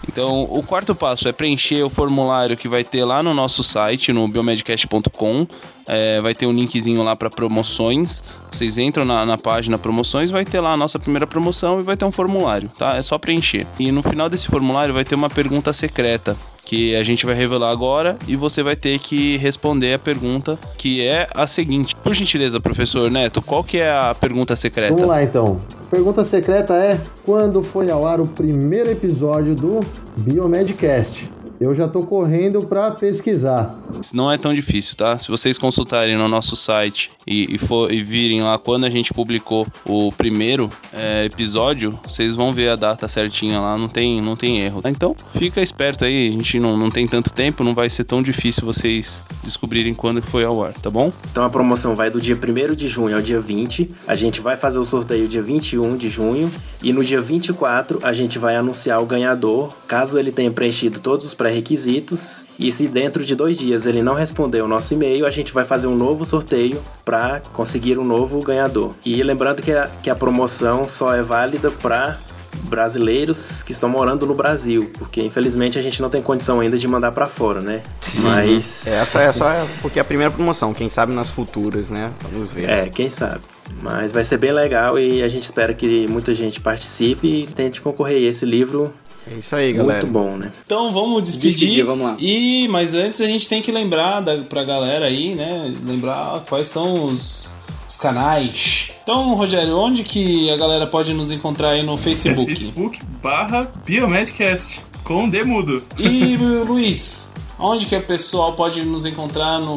[0.08, 4.12] Então, o quarto passo é preencher o formulário que vai ter lá no nosso site,
[4.12, 5.48] no biomedcast.com.
[5.90, 8.24] É, vai ter um linkzinho lá para promoções.
[8.52, 11.98] Vocês entram na, na página promoções, vai ter lá a nossa primeira promoção e vai
[11.98, 12.98] ter um formulário, tá?
[12.98, 13.66] É só preencher.
[13.80, 16.38] E no final desse formulário vai ter uma pergunta secreta
[16.70, 21.04] que a gente vai revelar agora e você vai ter que responder a pergunta que
[21.04, 21.96] é a seguinte.
[21.96, 24.94] Por gentileza, professor Neto, qual que é a pergunta secreta?
[24.94, 25.60] Vamos lá então.
[25.88, 29.80] A pergunta secreta é: quando foi ao ar o primeiro episódio do
[30.18, 31.39] Biomedcast?
[31.60, 33.78] Eu já tô correndo pra pesquisar.
[34.14, 35.18] Não é tão difícil, tá?
[35.18, 39.14] Se vocês consultarem no nosso site e, e, for, e virem lá quando a gente
[39.14, 44.38] publicou o primeiro é, episódio, vocês vão ver a data certinha lá, não tem, não
[44.38, 44.82] tem erro.
[44.86, 48.24] Então, fica esperto aí, a gente não, não tem tanto tempo, não vai ser tão
[48.24, 51.12] difícil vocês descobrirem quando foi ao ar, tá bom?
[51.32, 53.90] Então a promoção vai do dia 1 de junho ao dia 20.
[54.08, 56.52] A gente vai fazer o sorteio dia 21 de junho.
[56.82, 61.26] E no dia 24 a gente vai anunciar o ganhador, caso ele tenha preenchido todos
[61.26, 62.48] os pré-requisitos.
[62.58, 65.66] E se dentro de dois dias ele não responder o nosso e-mail, a gente vai
[65.66, 68.94] fazer um novo sorteio para conseguir um novo ganhador.
[69.04, 72.18] E lembrando que a, que a promoção só é válida para
[72.64, 76.88] brasileiros que estão morando no Brasil, porque infelizmente a gente não tem condição ainda de
[76.88, 77.82] mandar para fora, né?
[78.22, 79.50] Mas Essa é só
[79.82, 80.74] porque é a primeira promoção.
[80.74, 82.12] Quem sabe nas futuras, né?
[82.32, 82.70] Vamos ver.
[82.70, 83.42] É, quem sabe.
[83.82, 87.82] Mas vai ser bem legal e a gente espera que muita gente participe e tente
[87.82, 88.94] concorrer a esse livro
[89.28, 90.06] É isso aí, galera.
[90.06, 90.52] muito bom, né?
[90.64, 91.58] Então vamos despedir.
[91.58, 92.18] Despedir, vamos lá.
[92.20, 95.74] E mas antes a gente tem que lembrar da, pra galera aí, né?
[95.86, 97.52] Lembrar quais são os,
[97.88, 98.90] os canais.
[99.04, 102.56] Então, Rogério, onde que a galera pode nos encontrar aí no Facebook?
[102.56, 105.84] Facebook barra Biomedcast com D mudo.
[105.98, 107.28] E Luiz,
[107.60, 109.76] onde que o pessoal pode nos encontrar no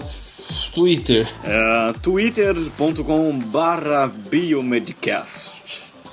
[0.72, 1.26] Twitter?
[1.44, 5.51] É, twitter.com barra biomedcast.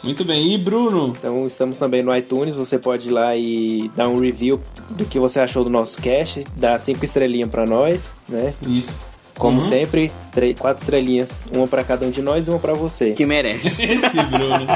[0.04, 0.54] Muito bem.
[0.54, 1.14] E Bruno?
[1.18, 5.20] Então estamos também no iTunes, você pode ir lá e dar um review do que
[5.20, 8.54] você achou do nosso cast, dar cinco estrelinhas pra nós, né?
[8.68, 9.08] Isso.
[9.38, 9.68] Como Uhum.
[9.68, 13.14] sempre, três, quatro estrelinhas, uma pra cada um de nós e uma pra você.
[13.14, 13.84] Que merece.
[13.86, 14.68] Esse Bruno.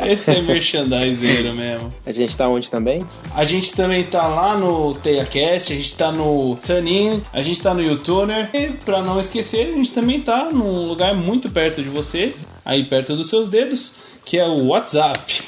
[0.00, 1.92] Esse é merchandiseiro mesmo.
[2.06, 3.00] A gente tá onde também?
[3.34, 7.74] A gente também tá lá no TeiaCast, a gente tá no Tunin, a gente tá
[7.74, 8.48] no YouTuner.
[8.54, 12.32] E pra não esquecer, a gente também tá num lugar muito perto de você,
[12.64, 13.94] aí perto dos seus dedos,
[14.28, 15.42] que é o WhatsApp.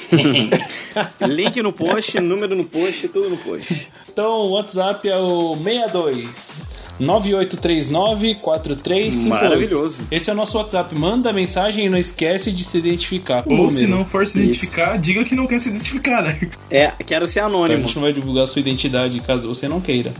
[1.21, 3.87] Link no post, número no post, tudo no post.
[4.11, 9.27] então o WhatsApp é o 62 9839-4358.
[9.27, 10.01] Maravilhoso.
[10.11, 10.97] Esse é o nosso WhatsApp.
[10.97, 13.43] Manda mensagem e não esquece de se identificar.
[13.45, 13.75] Ou número.
[13.75, 14.47] se não for se Isso.
[14.49, 16.39] identificar, diga que não quer se identificar, né?
[16.69, 17.83] É, quero ser A anônimo.
[17.83, 20.13] gente não vai divulgar a sua identidade caso você não queira.